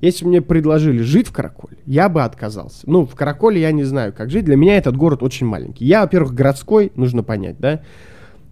Если 0.00 0.24
бы 0.24 0.30
мне 0.30 0.42
предложили 0.42 1.02
жить 1.02 1.26
в 1.26 1.32
Караколе, 1.32 1.78
я 1.86 2.08
бы 2.08 2.22
отказался. 2.22 2.88
Ну, 2.88 3.04
в 3.04 3.16
Караколе 3.16 3.60
я 3.60 3.72
не 3.72 3.82
знаю, 3.82 4.12
как 4.12 4.30
жить. 4.30 4.44
Для 4.44 4.54
меня 4.54 4.76
этот 4.76 4.96
город 4.96 5.24
очень 5.24 5.46
маленький. 5.46 5.86
Я, 5.86 6.02
во-первых, 6.02 6.34
городской, 6.34 6.92
нужно 6.94 7.24
понять, 7.24 7.58
да. 7.58 7.80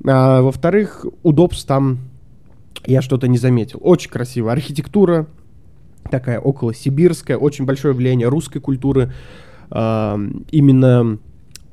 А, 0.05 0.43
во-вторых, 0.43 1.07
удобств 1.23 1.67
там 1.67 1.99
я 2.85 3.01
что-то 3.01 3.29
не 3.29 3.39
заметил. 3.39 3.79
Очень 3.83 4.11
красивая 4.11 4.55
архитектура, 4.55 5.29
такая 6.11 6.41
около 6.41 6.75
сибирская, 6.75 7.37
очень 7.37 7.65
большое 7.65 7.95
влияние 7.95 8.29
русской 8.29 8.61
культуры. 8.61 9.13
А, 9.71 10.19
именно 10.51 11.19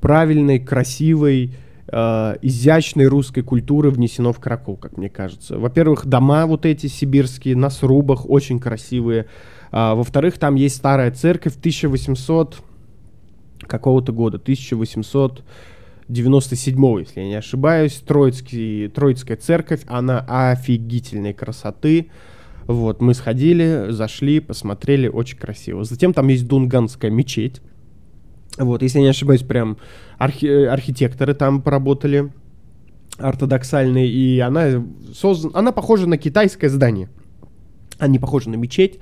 правильной, 0.01 0.59
красивой, 0.59 1.53
э, 1.87 2.35
изящной 2.41 3.05
русской 3.05 3.41
культуры 3.41 3.91
внесено 3.91 4.33
в 4.33 4.39
Каракол, 4.39 4.75
как 4.77 4.97
мне 4.97 5.09
кажется. 5.09 5.59
Во-первых, 5.59 6.07
дома 6.07 6.47
вот 6.47 6.65
эти 6.65 6.87
сибирские 6.87 7.55
на 7.55 7.69
срубах 7.69 8.27
очень 8.29 8.59
красивые. 8.59 9.27
А, 9.71 9.93
во-вторых, 9.95 10.39
там 10.39 10.55
есть 10.55 10.77
старая 10.77 11.11
церковь 11.11 11.55
1800 11.57 12.57
какого-то 13.67 14.11
года, 14.11 14.37
1897, 14.37 16.99
если 16.99 17.21
я 17.21 17.27
не 17.27 17.35
ошибаюсь. 17.35 18.03
Троицкий, 18.05 18.89
Троицкая 18.89 19.37
церковь, 19.37 19.83
она 19.87 20.25
офигительной 20.27 21.33
красоты. 21.33 22.09
Вот, 22.67 23.01
мы 23.01 23.13
сходили, 23.13 23.87
зашли, 23.89 24.39
посмотрели, 24.39 25.07
очень 25.07 25.37
красиво. 25.37 25.83
Затем 25.83 26.13
там 26.13 26.27
есть 26.27 26.47
Дунганская 26.47 27.11
мечеть. 27.11 27.61
Вот, 28.57 28.81
если 28.81 28.99
я 28.99 29.03
не 29.03 29.09
ошибаюсь, 29.09 29.43
прям 29.43 29.77
архи- 30.19 30.65
архитекторы 30.65 31.33
там 31.33 31.61
поработали 31.61 32.31
ортодоксальные, 33.17 34.07
и 34.07 34.39
она 34.39 34.83
создан... 35.13 35.51
она 35.53 35.71
похожа 35.71 36.07
на 36.07 36.17
китайское 36.17 36.69
здание. 36.69 37.09
Она 37.99 38.09
не 38.09 38.19
похожа 38.19 38.49
на 38.49 38.55
мечеть. 38.55 38.99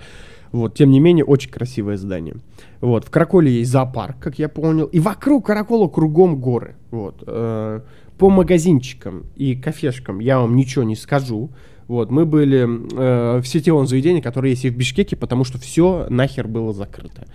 Вот, 0.51 0.75
тем 0.75 0.89
не 0.89 0.99
менее, 0.99 1.25
очень 1.25 1.51
красивое 1.51 1.97
здание. 1.97 2.35
Вот, 2.81 3.05
в 3.05 3.09
Караколе 3.11 3.51
есть 3.51 3.71
зоопарк, 3.71 4.17
как 4.19 4.39
я 4.39 4.49
понял. 4.49 4.85
И 4.85 4.99
вокруг 4.99 5.45
Каракола 5.45 5.87
кругом 5.87 6.39
горы. 6.39 6.75
Вот. 6.91 7.23
Э, 7.27 7.81
по 8.17 8.29
магазинчикам 8.29 9.25
и 9.35 9.55
кафешкам 9.55 10.19
я 10.19 10.39
вам 10.39 10.55
ничего 10.55 10.83
не 10.83 10.95
скажу. 10.95 11.51
Вот, 11.89 12.09
мы 12.09 12.25
были 12.25 12.65
э, 12.65 13.41
в 13.41 13.45
сетевом 13.45 13.85
заведении, 13.85 14.21
которое 14.21 14.51
есть 14.51 14.63
и 14.63 14.69
в 14.69 14.77
Бишкеке, 14.77 15.17
потому 15.17 15.43
что 15.43 15.57
все 15.57 16.07
нахер 16.09 16.47
было 16.47 16.71
закрыто. 16.71 17.27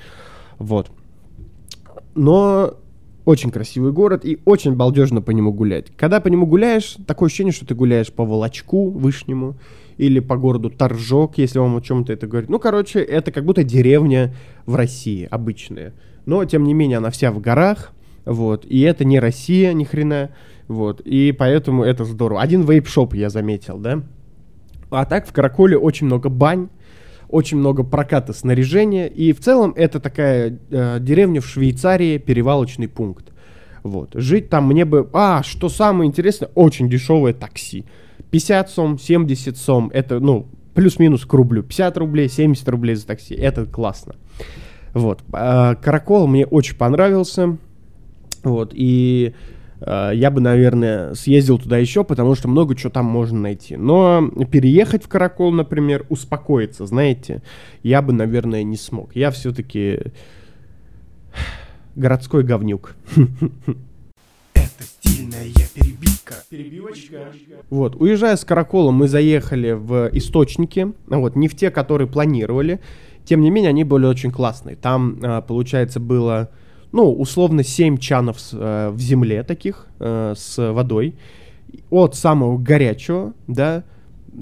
Вот 0.58 0.90
но 2.14 2.74
очень 3.24 3.50
красивый 3.50 3.92
город 3.92 4.24
и 4.24 4.38
очень 4.44 4.74
балдежно 4.74 5.22
по 5.22 5.30
нему 5.30 5.52
гулять. 5.52 5.86
Когда 5.96 6.20
по 6.20 6.28
нему 6.28 6.46
гуляешь, 6.46 6.96
такое 7.06 7.28
ощущение, 7.28 7.52
что 7.52 7.66
ты 7.66 7.74
гуляешь 7.74 8.12
по 8.12 8.24
Волочку 8.24 8.90
Вышнему 8.90 9.56
или 9.96 10.20
по 10.20 10.36
городу 10.36 10.70
Торжок, 10.70 11.38
если 11.38 11.58
вам 11.58 11.76
о 11.76 11.80
чем-то 11.80 12.12
это 12.12 12.26
говорит. 12.26 12.50
Ну, 12.50 12.58
короче, 12.58 13.00
это 13.00 13.32
как 13.32 13.44
будто 13.44 13.64
деревня 13.64 14.34
в 14.66 14.74
России, 14.74 15.26
обычная. 15.30 15.94
Но, 16.26 16.44
тем 16.44 16.64
не 16.64 16.74
менее, 16.74 16.98
она 16.98 17.10
вся 17.10 17.30
в 17.32 17.40
горах, 17.40 17.92
вот, 18.24 18.64
и 18.66 18.80
это 18.80 19.04
не 19.04 19.20
Россия 19.20 19.72
ни 19.72 19.84
хрена, 19.84 20.30
вот, 20.68 21.00
и 21.00 21.32
поэтому 21.32 21.84
это 21.84 22.04
здорово. 22.04 22.40
Один 22.40 22.62
вейп-шоп 22.62 23.14
я 23.14 23.28
заметил, 23.28 23.78
да, 23.78 24.02
А 24.94 25.04
так 25.04 25.26
в 25.26 25.32
Караколе 25.32 25.76
очень 25.76 26.06
много 26.06 26.28
бань, 26.28 26.68
очень 27.28 27.58
много 27.58 27.82
проката 27.82 28.32
снаряжения, 28.32 29.06
и 29.06 29.32
в 29.32 29.40
целом 29.40 29.72
это 29.76 30.00
такая 30.00 30.58
э, 30.70 30.98
деревня 31.00 31.40
в 31.40 31.46
Швейцарии, 31.46 32.18
перевалочный 32.18 32.88
пункт. 32.88 33.32
Вот. 33.82 34.10
Жить 34.14 34.48
там 34.48 34.66
мне 34.66 34.84
бы... 34.84 35.08
А, 35.12 35.42
что 35.42 35.68
самое 35.68 36.08
интересное, 36.08 36.50
очень 36.54 36.88
дешевое 36.88 37.34
такси. 37.34 37.84
50 38.30 38.70
сом, 38.70 38.98
70 38.98 39.56
сом, 39.56 39.90
это, 39.92 40.20
ну, 40.20 40.46
плюс-минус 40.74 41.24
к 41.26 41.32
рублю. 41.32 41.62
50 41.62 41.96
рублей, 41.98 42.28
70 42.28 42.68
рублей 42.68 42.94
за 42.94 43.06
такси, 43.06 43.34
это 43.34 43.66
классно. 43.66 44.16
Вот. 44.94 45.22
А, 45.32 45.74
Каракол 45.74 46.26
мне 46.26 46.46
очень 46.46 46.76
понравился. 46.76 47.58
Вот. 48.42 48.72
И 48.74 49.34
я 49.86 50.30
бы, 50.30 50.40
наверное, 50.40 51.14
съездил 51.14 51.58
туда 51.58 51.78
еще, 51.78 52.04
потому 52.04 52.34
что 52.34 52.48
много 52.48 52.74
чего 52.74 52.90
там 52.90 53.06
можно 53.06 53.38
найти. 53.38 53.76
Но 53.76 54.30
переехать 54.50 55.04
в 55.04 55.08
Каракол, 55.08 55.52
например, 55.52 56.06
успокоиться, 56.08 56.86
знаете, 56.86 57.42
я 57.82 58.00
бы, 58.00 58.12
наверное, 58.12 58.62
не 58.62 58.76
смог. 58.76 59.14
Я 59.14 59.30
все-таки 59.30 60.00
городской 61.96 62.42
говнюк. 62.42 62.96
Это 64.54 64.82
стильная 64.82 65.48
перебивка. 65.74 66.34
Перебивочка. 66.48 67.32
Вот, 67.70 67.96
уезжая 67.96 68.36
с 68.36 68.44
Каракола, 68.44 68.90
мы 68.90 69.08
заехали 69.08 69.72
в 69.72 70.08
источники, 70.12 70.92
вот, 71.06 71.36
не 71.36 71.48
в 71.48 71.56
те, 71.56 71.70
которые 71.70 72.08
планировали. 72.08 72.80
Тем 73.24 73.40
не 73.40 73.50
менее, 73.50 73.70
они 73.70 73.84
были 73.84 74.06
очень 74.06 74.30
классные. 74.30 74.76
Там, 74.76 75.18
а, 75.22 75.40
получается, 75.40 75.98
было, 75.98 76.50
ну, 76.94 77.12
условно, 77.12 77.64
7 77.64 77.98
чанов 77.98 78.38
э, 78.52 78.90
в 78.90 79.00
земле 79.00 79.42
таких 79.42 79.88
э, 79.98 80.34
с 80.36 80.72
водой. 80.72 81.14
От 81.90 82.14
самого 82.14 82.56
горячего, 82.56 83.32
да, 83.48 83.82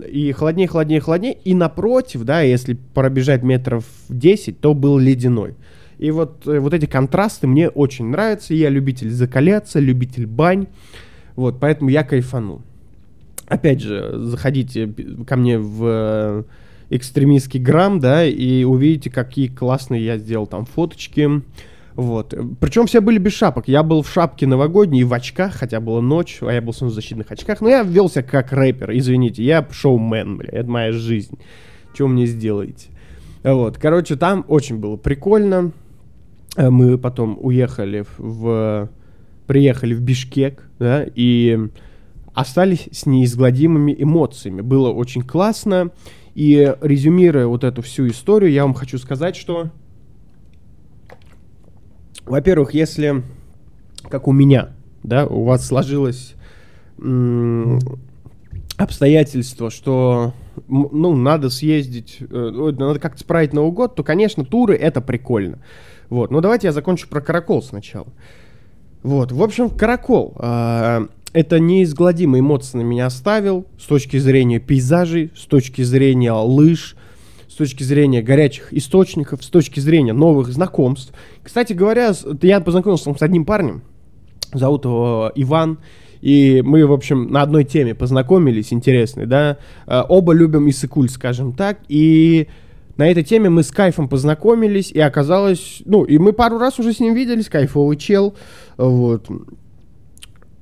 и 0.06 0.32
холоднее, 0.32 0.68
холоднее, 0.68 1.00
холоднее. 1.00 1.38
И 1.44 1.54
напротив, 1.54 2.24
да, 2.24 2.42
если 2.42 2.76
пробежать 2.92 3.42
метров 3.42 3.86
10, 4.10 4.60
то 4.60 4.74
был 4.74 4.98
ледяной. 4.98 5.54
И 5.96 6.10
вот, 6.10 6.46
э, 6.46 6.58
вот 6.58 6.74
эти 6.74 6.84
контрасты 6.84 7.46
мне 7.46 7.70
очень 7.70 8.10
нравятся. 8.10 8.52
Я 8.52 8.68
любитель 8.68 9.08
закаляться, 9.08 9.80
любитель 9.80 10.26
бань. 10.26 10.66
Вот, 11.36 11.58
поэтому 11.58 11.88
я 11.88 12.04
кайфанул. 12.04 12.60
Опять 13.46 13.80
же, 13.80 14.18
заходите 14.18 14.92
ко 15.26 15.36
мне 15.36 15.58
в 15.58 16.44
экстремистский 16.90 17.60
грамм, 17.60 17.98
да, 17.98 18.26
и 18.26 18.64
увидите, 18.64 19.08
какие 19.08 19.46
классные 19.46 20.04
я 20.04 20.18
сделал 20.18 20.46
там 20.46 20.66
фоточки. 20.66 21.40
Вот. 21.94 22.34
Причем 22.60 22.86
все 22.86 23.00
были 23.00 23.18
без 23.18 23.32
шапок. 23.32 23.68
Я 23.68 23.82
был 23.82 24.02
в 24.02 24.08
шапке 24.10 24.46
новогодней, 24.46 25.04
в 25.04 25.12
очках, 25.12 25.54
хотя 25.54 25.80
была 25.80 26.00
ночь, 26.00 26.38
а 26.40 26.52
я 26.52 26.62
был 26.62 26.72
в 26.72 26.76
солнцезащитных 26.76 27.30
очках. 27.30 27.60
Но 27.60 27.68
я 27.68 27.82
велся 27.82 28.22
как 28.22 28.52
рэпер, 28.52 28.96
извините. 28.96 29.42
Я 29.44 29.66
шоумен, 29.70 30.36
бля, 30.38 30.50
это 30.52 30.70
моя 30.70 30.92
жизнь. 30.92 31.38
Чего 31.94 32.08
мне 32.08 32.26
сделаете? 32.26 32.88
Вот. 33.42 33.78
Короче, 33.78 34.16
там 34.16 34.44
очень 34.48 34.78
было 34.78 34.96
прикольно. 34.96 35.72
Э, 36.56 36.70
мы 36.70 36.98
потом 36.98 37.38
уехали 37.40 38.04
в... 38.18 38.90
Приехали 39.46 39.92
в 39.92 40.00
Бишкек, 40.00 40.62
да, 40.78 41.04
и 41.14 41.58
остались 42.32 42.88
с 42.90 43.06
неизгладимыми 43.06 43.94
эмоциями. 43.98 44.60
Было 44.60 44.90
очень 44.90 45.22
классно. 45.22 45.90
И 46.34 46.74
резюмируя 46.80 47.46
вот 47.46 47.64
эту 47.64 47.82
всю 47.82 48.06
историю, 48.06 48.50
я 48.52 48.62
вам 48.62 48.72
хочу 48.72 48.98
сказать, 48.98 49.36
что, 49.36 49.70
во-первых, 52.26 52.74
если, 52.74 53.22
как 54.08 54.28
у 54.28 54.32
меня, 54.32 54.70
да, 55.02 55.26
у 55.26 55.44
вас 55.44 55.66
сложилось 55.66 56.34
м- 56.98 57.78
обстоятельство, 58.76 59.70
что, 59.70 60.32
ну, 60.68 61.14
надо 61.14 61.50
съездить, 61.50 62.18
э, 62.20 62.72
надо 62.78 62.98
как-то 62.98 63.20
справить 63.20 63.52
Новый 63.52 63.72
год, 63.72 63.94
то, 63.94 64.02
конечно, 64.02 64.44
туры 64.44 64.74
это 64.74 65.00
прикольно. 65.00 65.58
Вот, 66.08 66.30
но 66.30 66.40
давайте 66.40 66.66
я 66.68 66.72
закончу 66.72 67.08
про 67.08 67.20
Каракол 67.20 67.62
сначала. 67.62 68.08
Вот, 69.02 69.32
в 69.32 69.42
общем, 69.42 69.70
Каракол. 69.70 70.34
Э- 70.38 71.06
это 71.32 71.58
неизгладимые 71.58 72.40
эмоции 72.40 72.76
на 72.78 72.82
меня 72.82 73.06
оставил 73.06 73.64
с 73.78 73.86
точки 73.86 74.18
зрения 74.18 74.58
пейзажей, 74.58 75.30
с 75.34 75.46
точки 75.46 75.82
зрения 75.82 76.32
лыж, 76.32 76.94
точки 77.62 77.84
зрения 77.84 78.22
горячих 78.22 78.74
источников, 78.74 79.44
с 79.44 79.48
точки 79.48 79.78
зрения 79.78 80.12
новых 80.12 80.48
знакомств. 80.48 81.14
Кстати 81.44 81.72
говоря, 81.72 82.12
я 82.42 82.60
познакомился 82.60 83.14
с 83.14 83.22
одним 83.22 83.44
парнем, 83.44 83.82
зовут 84.52 84.84
его 84.84 85.30
Иван, 85.36 85.78
и 86.20 86.60
мы, 86.64 86.84
в 86.86 86.92
общем, 86.92 87.30
на 87.30 87.42
одной 87.42 87.62
теме 87.62 87.94
познакомились, 87.94 88.72
интересной, 88.72 89.26
да, 89.26 89.58
э, 89.86 90.02
оба 90.08 90.32
любим 90.32 90.68
Исыкуль, 90.68 91.08
скажем 91.08 91.52
так, 91.52 91.78
и 91.88 92.48
на 92.96 93.08
этой 93.08 93.22
теме 93.22 93.48
мы 93.48 93.62
с 93.62 93.70
Кайфом 93.70 94.08
познакомились, 94.08 94.90
и 94.90 94.98
оказалось, 94.98 95.82
ну, 95.84 96.02
и 96.02 96.18
мы 96.18 96.32
пару 96.32 96.58
раз 96.58 96.80
уже 96.80 96.92
с 96.92 96.98
ним 96.98 97.14
виделись, 97.14 97.48
кайфовый 97.48 97.96
чел, 97.96 98.34
вот, 98.76 99.28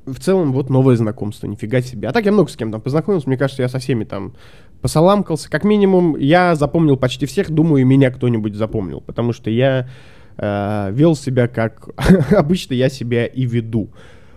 в 0.06 0.18
целом 0.18 0.52
вот 0.52 0.70
новое 0.70 0.96
знакомство, 0.96 1.46
нифига 1.46 1.80
себе. 1.80 2.08
А 2.08 2.12
так 2.12 2.24
я 2.26 2.32
много 2.32 2.50
с 2.50 2.56
кем 2.56 2.70
там 2.70 2.80
познакомился, 2.80 3.28
мне 3.28 3.38
кажется, 3.38 3.62
я 3.62 3.68
со 3.68 3.78
всеми 3.78 4.04
там 4.04 4.34
посаламкался. 4.80 5.50
Как 5.50 5.64
минимум, 5.64 6.16
я 6.16 6.54
запомнил 6.54 6.96
почти 6.96 7.26
всех, 7.26 7.50
думаю, 7.50 7.82
и 7.82 7.84
меня 7.84 8.10
кто-нибудь 8.10 8.54
запомнил, 8.54 9.00
потому 9.00 9.32
что 9.32 9.50
я 9.50 9.88
э, 10.36 10.90
вел 10.92 11.14
себя 11.14 11.48
как 11.48 11.88
обычно 12.30 12.74
я 12.74 12.88
себя 12.88 13.26
и 13.26 13.44
веду. 13.44 13.90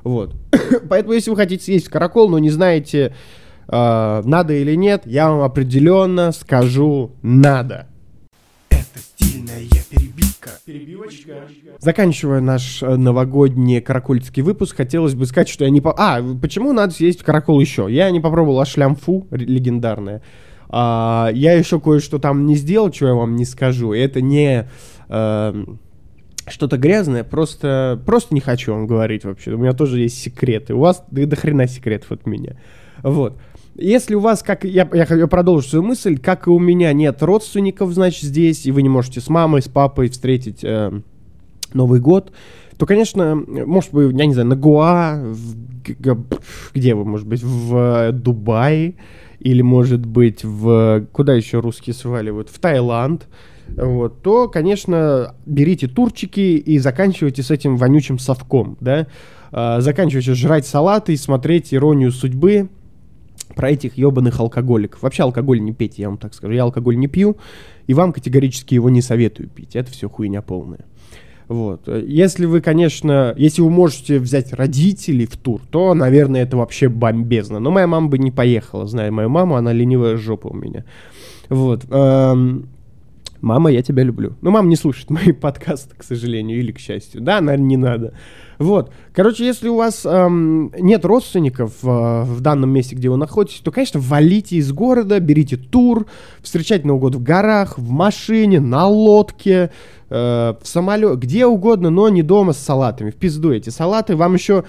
Вот. 0.03 0.35
Поэтому, 0.89 1.13
если 1.13 1.29
вы 1.29 1.37
хотите 1.37 1.63
съесть 1.63 1.89
каракол, 1.89 2.29
но 2.29 2.39
не 2.39 2.49
знаете, 2.49 3.13
э, 3.67 4.21
надо 4.25 4.53
или 4.53 4.75
нет, 4.75 5.03
я 5.05 5.29
вам 5.29 5.41
определенно 5.41 6.31
скажу 6.31 7.11
надо. 7.21 7.87
Перебивочка. 10.73 11.47
Заканчивая 11.77 12.41
наш 12.41 12.81
э, 12.81 12.95
новогодний 12.95 13.79
каракульский 13.79 14.41
выпуск, 14.41 14.77
хотелось 14.77 15.13
бы 15.13 15.27
сказать, 15.27 15.47
что 15.47 15.65
я 15.65 15.69
не... 15.69 15.81
По... 15.81 15.93
А, 15.95 16.19
почему 16.41 16.73
надо 16.73 16.93
съесть 16.93 17.21
в 17.21 17.23
каракол 17.23 17.59
еще? 17.59 17.85
Я 17.89 18.09
не 18.09 18.19
попробовал 18.19 18.59
ашлямфу 18.59 19.27
легендарное. 19.29 20.23
А, 20.69 21.29
я 21.31 21.53
еще 21.53 21.79
кое-что 21.79 22.17
там 22.17 22.47
не 22.47 22.55
сделал, 22.55 22.89
чего 22.89 23.09
я 23.09 23.15
вам 23.15 23.35
не 23.35 23.45
скажу. 23.45 23.93
Это 23.93 24.19
не... 24.21 24.67
А, 25.09 25.53
что-то 26.47 26.77
грязное, 26.77 27.23
просто, 27.23 28.01
просто 28.03 28.33
не 28.33 28.41
хочу 28.41 28.73
вам 28.73 28.87
говорить 28.87 29.25
вообще. 29.25 29.51
У 29.51 29.59
меня 29.59 29.73
тоже 29.73 29.99
есть 29.99 30.17
секреты. 30.17 30.73
У 30.73 30.79
вас 30.79 31.03
до, 31.11 31.27
до 31.27 31.35
хрена 31.35 31.67
секретов 31.67 32.11
от 32.11 32.25
меня. 32.25 32.57
Вот. 33.03 33.37
Если 33.75 34.13
у 34.13 34.19
вас, 34.19 34.43
как 34.43 34.63
я, 34.65 34.87
я, 34.93 35.05
я 35.05 35.27
продолжу 35.27 35.67
свою 35.67 35.83
мысль, 35.83 36.17
как 36.17 36.47
и 36.47 36.51
у 36.51 36.59
меня 36.59 36.93
нет 36.93 37.23
родственников, 37.23 37.91
значит, 37.93 38.23
здесь, 38.23 38.65
и 38.65 38.71
вы 38.71 38.83
не 38.83 38.89
можете 38.89 39.19
с 39.19 39.29
мамой, 39.29 39.61
с 39.61 39.67
папой 39.67 40.09
встретить 40.09 40.63
э, 40.63 40.91
Новый 41.73 41.99
год, 41.99 42.31
то, 42.77 42.85
конечно, 42.85 43.35
может 43.35 43.91
быть, 43.91 44.15
я 44.15 44.25
не 44.25 44.33
знаю, 44.33 44.49
на 44.49 44.55
Гуа, 44.55 45.19
в, 45.23 45.55
где 46.73 46.93
вы, 46.93 47.05
может 47.05 47.27
быть, 47.27 47.41
в 47.41 47.75
э, 47.75 48.11
Дубае, 48.11 48.95
или, 49.39 49.61
может 49.61 50.05
быть, 50.05 50.43
в... 50.43 51.05
Куда 51.11 51.33
еще 51.33 51.59
русские 51.59 51.93
сваливают? 51.93 52.49
В 52.49 52.59
Таиланд. 52.59 53.27
Вот, 53.67 54.21
то, 54.21 54.47
конечно, 54.47 55.35
берите 55.45 55.87
турчики 55.87 56.57
и 56.57 56.77
заканчивайте 56.77 57.43
с 57.43 57.51
этим 57.51 57.77
вонючим 57.77 58.19
совком, 58.19 58.77
да? 58.79 59.07
А, 59.51 59.81
заканчивайте 59.81 60.33
жрать 60.33 60.65
салаты 60.65 61.13
и 61.13 61.17
смотреть 61.17 61.73
«Иронию 61.73 62.11
судьбы», 62.11 62.69
про 63.55 63.71
этих 63.71 63.97
ебаных 63.97 64.39
алкоголиков. 64.39 65.01
Вообще 65.01 65.23
алкоголь 65.23 65.61
не 65.61 65.73
пейте, 65.73 66.03
я 66.03 66.09
вам 66.09 66.17
так 66.17 66.33
скажу. 66.33 66.53
Я 66.53 66.63
алкоголь 66.63 66.97
не 66.97 67.07
пью, 67.07 67.37
и 67.87 67.93
вам 67.93 68.13
категорически 68.13 68.75
его 68.75 68.89
не 68.89 69.01
советую 69.01 69.49
пить. 69.49 69.75
Это 69.75 69.91
все 69.91 70.09
хуйня 70.09 70.41
полная. 70.41 70.85
Вот. 71.47 71.87
Если 71.87 72.45
вы, 72.45 72.61
конечно, 72.61 73.33
если 73.37 73.61
вы 73.61 73.69
можете 73.69 74.19
взять 74.19 74.53
родителей 74.53 75.25
в 75.25 75.37
тур, 75.37 75.61
то, 75.69 75.93
наверное, 75.93 76.43
это 76.43 76.57
вообще 76.57 76.89
бомбезно. 76.89 77.59
Но 77.59 77.69
моя 77.69 77.85
мама 77.85 78.07
бы 78.07 78.17
не 78.17 78.31
поехала, 78.31 78.87
зная 78.87 79.11
мою 79.11 79.29
маму, 79.29 79.55
она 79.55 79.73
ленивая 79.73 80.17
жопа 80.17 80.47
у 80.47 80.55
меня. 80.55 80.85
Вот. 81.49 81.85
Эм, 81.91 82.69
мама, 83.43 83.71
я 83.71 83.83
тебя 83.83 84.03
люблю. 84.03 84.33
Ну, 84.41 84.51
мама 84.51 84.67
не 84.67 84.75
слушает 84.75 85.09
мои 85.11 85.31
подкасты, 85.33 85.95
к 85.95 86.03
сожалению, 86.03 86.57
или 86.57 86.71
к 86.71 86.79
счастью. 86.79 87.21
Да, 87.21 87.41
наверное, 87.41 87.67
не 87.67 87.77
надо. 87.77 88.13
Вот. 88.57 88.91
Короче, 89.13 89.45
если 89.45 89.67
у 89.67 89.75
вас 89.75 90.05
эм, 90.05 90.71
нет 90.79 91.03
родственников 91.05 91.73
э, 91.83 92.23
в 92.23 92.39
данном 92.39 92.69
месте, 92.69 92.95
где 92.95 93.09
вы 93.09 93.17
находитесь, 93.17 93.59
то, 93.59 93.71
конечно, 93.71 93.99
валите 93.99 94.55
из 94.55 94.71
города, 94.71 95.19
берите 95.19 95.57
тур, 95.57 96.05
встречайте 96.41 96.87
Новый 96.87 97.01
год 97.01 97.15
в 97.15 97.23
горах, 97.23 97.77
в 97.77 97.89
машине, 97.89 98.59
на 98.59 98.87
лодке, 98.87 99.71
э, 100.09 100.53
в 100.61 100.67
самолете, 100.67 101.15
где 101.17 101.45
угодно, 101.45 101.89
но 101.89 102.07
не 102.09 102.23
дома 102.23 102.53
с 102.53 102.59
салатами. 102.59 103.11
В 103.11 103.15
пизду 103.15 103.51
эти 103.51 103.69
салаты 103.69 104.15
вам 104.15 104.33
еще... 104.35 104.63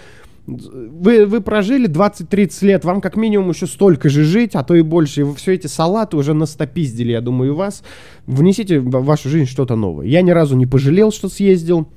Вы, 0.46 1.24
вы 1.24 1.40
прожили 1.40 1.88
20-30 1.88 2.66
лет, 2.66 2.84
вам 2.84 3.00
как 3.00 3.16
минимум 3.16 3.50
еще 3.50 3.66
столько 3.66 4.10
же 4.10 4.24
жить, 4.24 4.54
а 4.54 4.62
то 4.62 4.74
и 4.74 4.82
больше. 4.82 5.22
И 5.22 5.24
вы 5.24 5.34
все 5.34 5.54
эти 5.54 5.66
салаты 5.66 6.16
уже 6.16 6.34
настопиздили, 6.34 7.12
я 7.12 7.22
думаю, 7.22 7.54
у 7.54 7.56
вас. 7.56 7.82
Внесите 8.26 8.80
в 8.80 9.04
вашу 9.04 9.28
жизнь 9.30 9.50
что-то 9.50 9.74
новое. 9.74 10.06
Я 10.06 10.20
ни 10.20 10.30
разу 10.30 10.56
не 10.56 10.66
пожалел, 10.66 11.12
что 11.12 11.28
съездил. 11.28 11.88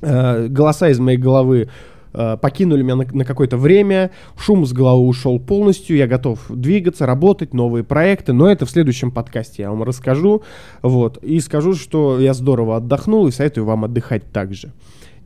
Э, 0.00 0.48
голоса 0.48 0.90
из 0.90 0.98
моей 1.00 1.16
головы 1.18 1.68
э, 2.12 2.36
покинули 2.40 2.82
меня 2.82 2.96
на, 2.96 3.06
на 3.10 3.24
какое-то 3.24 3.56
время, 3.56 4.10
шум 4.36 4.64
с 4.64 4.72
головы 4.72 5.06
ушел 5.06 5.40
полностью, 5.40 5.96
я 5.96 6.06
готов 6.06 6.40
двигаться, 6.48 7.06
работать, 7.06 7.52
новые 7.52 7.84
проекты, 7.84 8.32
но 8.32 8.50
это 8.50 8.66
в 8.66 8.70
следующем 8.70 9.10
подкасте 9.10 9.62
я 9.62 9.70
вам 9.70 9.82
расскажу, 9.82 10.42
вот, 10.82 11.18
и 11.18 11.40
скажу, 11.40 11.74
что 11.74 12.20
я 12.20 12.34
здорово 12.34 12.76
отдохнул 12.76 13.26
и 13.26 13.32
советую 13.32 13.64
вам 13.64 13.84
отдыхать 13.84 14.30
также, 14.30 14.72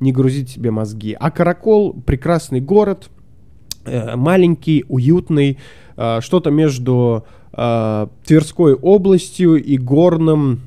не 0.02 0.12
грузить 0.12 0.50
себе 0.50 0.70
мозги. 0.70 1.16
А 1.18 1.30
Каракол— 1.30 1.94
прекрасный 2.06 2.60
город, 2.60 3.08
э, 3.84 4.16
маленький, 4.16 4.84
уютный, 4.88 5.58
э, 5.96 6.20
что-то 6.20 6.50
между 6.50 7.24
э, 7.54 8.06
Тверской 8.26 8.74
областью 8.74 9.62
и 9.62 9.76
горным, 9.76 10.60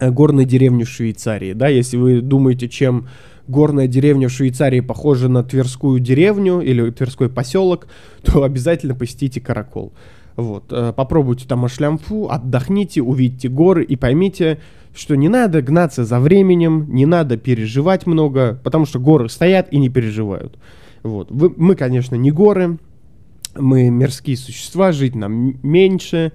горной 0.00 0.44
деревней 0.44 0.84
Швейцарии, 0.84 1.52
да, 1.52 1.68
если 1.68 1.96
вы 1.96 2.20
думаете, 2.20 2.68
чем 2.68 3.08
горная 3.48 3.86
деревня 3.86 4.28
в 4.28 4.32
Швейцарии 4.32 4.80
похожа 4.80 5.28
на 5.28 5.42
Тверскую 5.42 6.00
деревню 6.00 6.60
или 6.60 6.90
Тверской 6.90 7.28
поселок, 7.28 7.86
то 8.22 8.42
обязательно 8.42 8.94
посетите 8.94 9.40
Каракол. 9.40 9.92
Вот, 10.36 10.68
попробуйте 10.68 11.46
там 11.46 11.64
ашлямфу, 11.64 12.28
отдохните, 12.30 13.02
увидите 13.02 13.48
горы 13.48 13.84
и 13.84 13.96
поймите, 13.96 14.58
что 14.94 15.16
не 15.16 15.28
надо 15.28 15.62
гнаться 15.62 16.04
за 16.04 16.20
временем, 16.20 16.86
не 16.88 17.06
надо 17.06 17.36
переживать 17.36 18.06
много, 18.06 18.60
потому 18.64 18.86
что 18.86 18.98
горы 18.98 19.28
стоят 19.28 19.72
и 19.72 19.78
не 19.78 19.88
переживают. 19.88 20.58
Вот. 21.02 21.30
Вы, 21.30 21.52
мы, 21.56 21.76
конечно, 21.76 22.14
не 22.14 22.30
горы, 22.30 22.78
мы 23.56 23.90
мирские 23.90 24.36
существа, 24.36 24.92
жить 24.92 25.14
нам 25.14 25.54
меньше, 25.62 26.32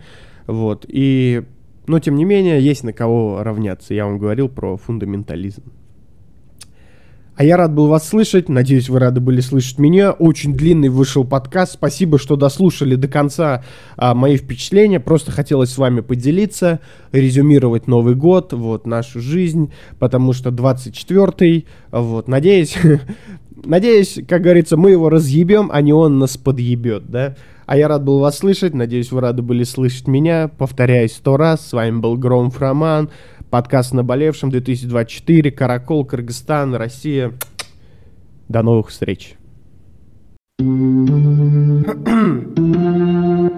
вот, 0.47 0.85
и, 0.87 1.43
но 1.87 1.99
тем 1.99 2.15
не 2.15 2.25
менее, 2.25 2.61
есть 2.61 2.83
на 2.83 2.93
кого 2.93 3.41
равняться. 3.43 3.93
Я 3.93 4.05
вам 4.05 4.19
говорил 4.19 4.49
про 4.49 4.77
фундаментализм. 4.77 5.63
А 7.36 7.43
я 7.43 7.57
рад 7.57 7.73
был 7.73 7.88
вас 7.88 8.07
слышать. 8.07 8.47
Надеюсь, 8.47 8.88
вы 8.88 8.99
рады 8.99 9.19
были 9.19 9.41
слышать 9.41 9.77
меня. 9.77 10.11
Очень 10.11 10.55
длинный 10.55 10.88
вышел 10.88 11.25
подкаст. 11.25 11.73
Спасибо, 11.73 12.17
что 12.17 12.38
дослушали 12.38 12.95
до 12.95 13.09
конца 13.09 13.65
а, 13.97 14.15
мои 14.15 14.38
впечатления. 14.38 15.01
Просто 15.01 15.31
хотелось 15.31 15.71
с 15.71 15.77
вами 15.77 15.99
поделиться, 15.99 16.79
резюмировать 17.11 17.88
Новый 17.88 18.15
год, 18.15 18.53
вот, 18.53 18.88
нашу 18.88 19.19
жизнь, 19.19 19.73
потому 19.99 20.31
что 20.31 20.49
24-й, 20.49 21.65
вот, 21.91 22.29
надеюсь, 22.29 22.77
надеюсь, 23.65 24.17
как 24.25 24.41
говорится, 24.41 24.77
мы 24.77 24.91
его 24.91 25.09
разъебем, 25.09 25.69
а 25.73 25.81
не 25.81 25.91
он 25.91 26.19
нас 26.19 26.38
подъебет, 26.38 27.11
да? 27.11 27.36
А 27.65 27.77
я 27.77 27.88
рад 27.88 28.03
был 28.03 28.19
вас 28.19 28.38
слышать. 28.38 28.73
Надеюсь, 28.73 29.11
вы 29.11 29.21
рады 29.21 29.41
были 29.41 29.63
слышать 29.63 30.07
меня. 30.07 30.47
Повторяюсь 30.47 31.13
сто 31.13 31.36
раз. 31.36 31.67
С 31.67 31.73
вами 31.73 31.99
был 31.99 32.15
Гром 32.15 32.53
Роман. 32.57 33.09
Подкаст 33.55 33.93
«Наболевшим» 33.93 34.49
2024, 34.49 35.49
«Каракол», 35.49 36.03
«Кыргызстан», 36.03 36.75
«Россия». 36.75 37.31
До 38.49 38.63
новых 38.63 38.89
встреч. 38.89 39.35
О 40.59 40.63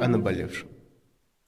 наболевшем. 0.07 0.66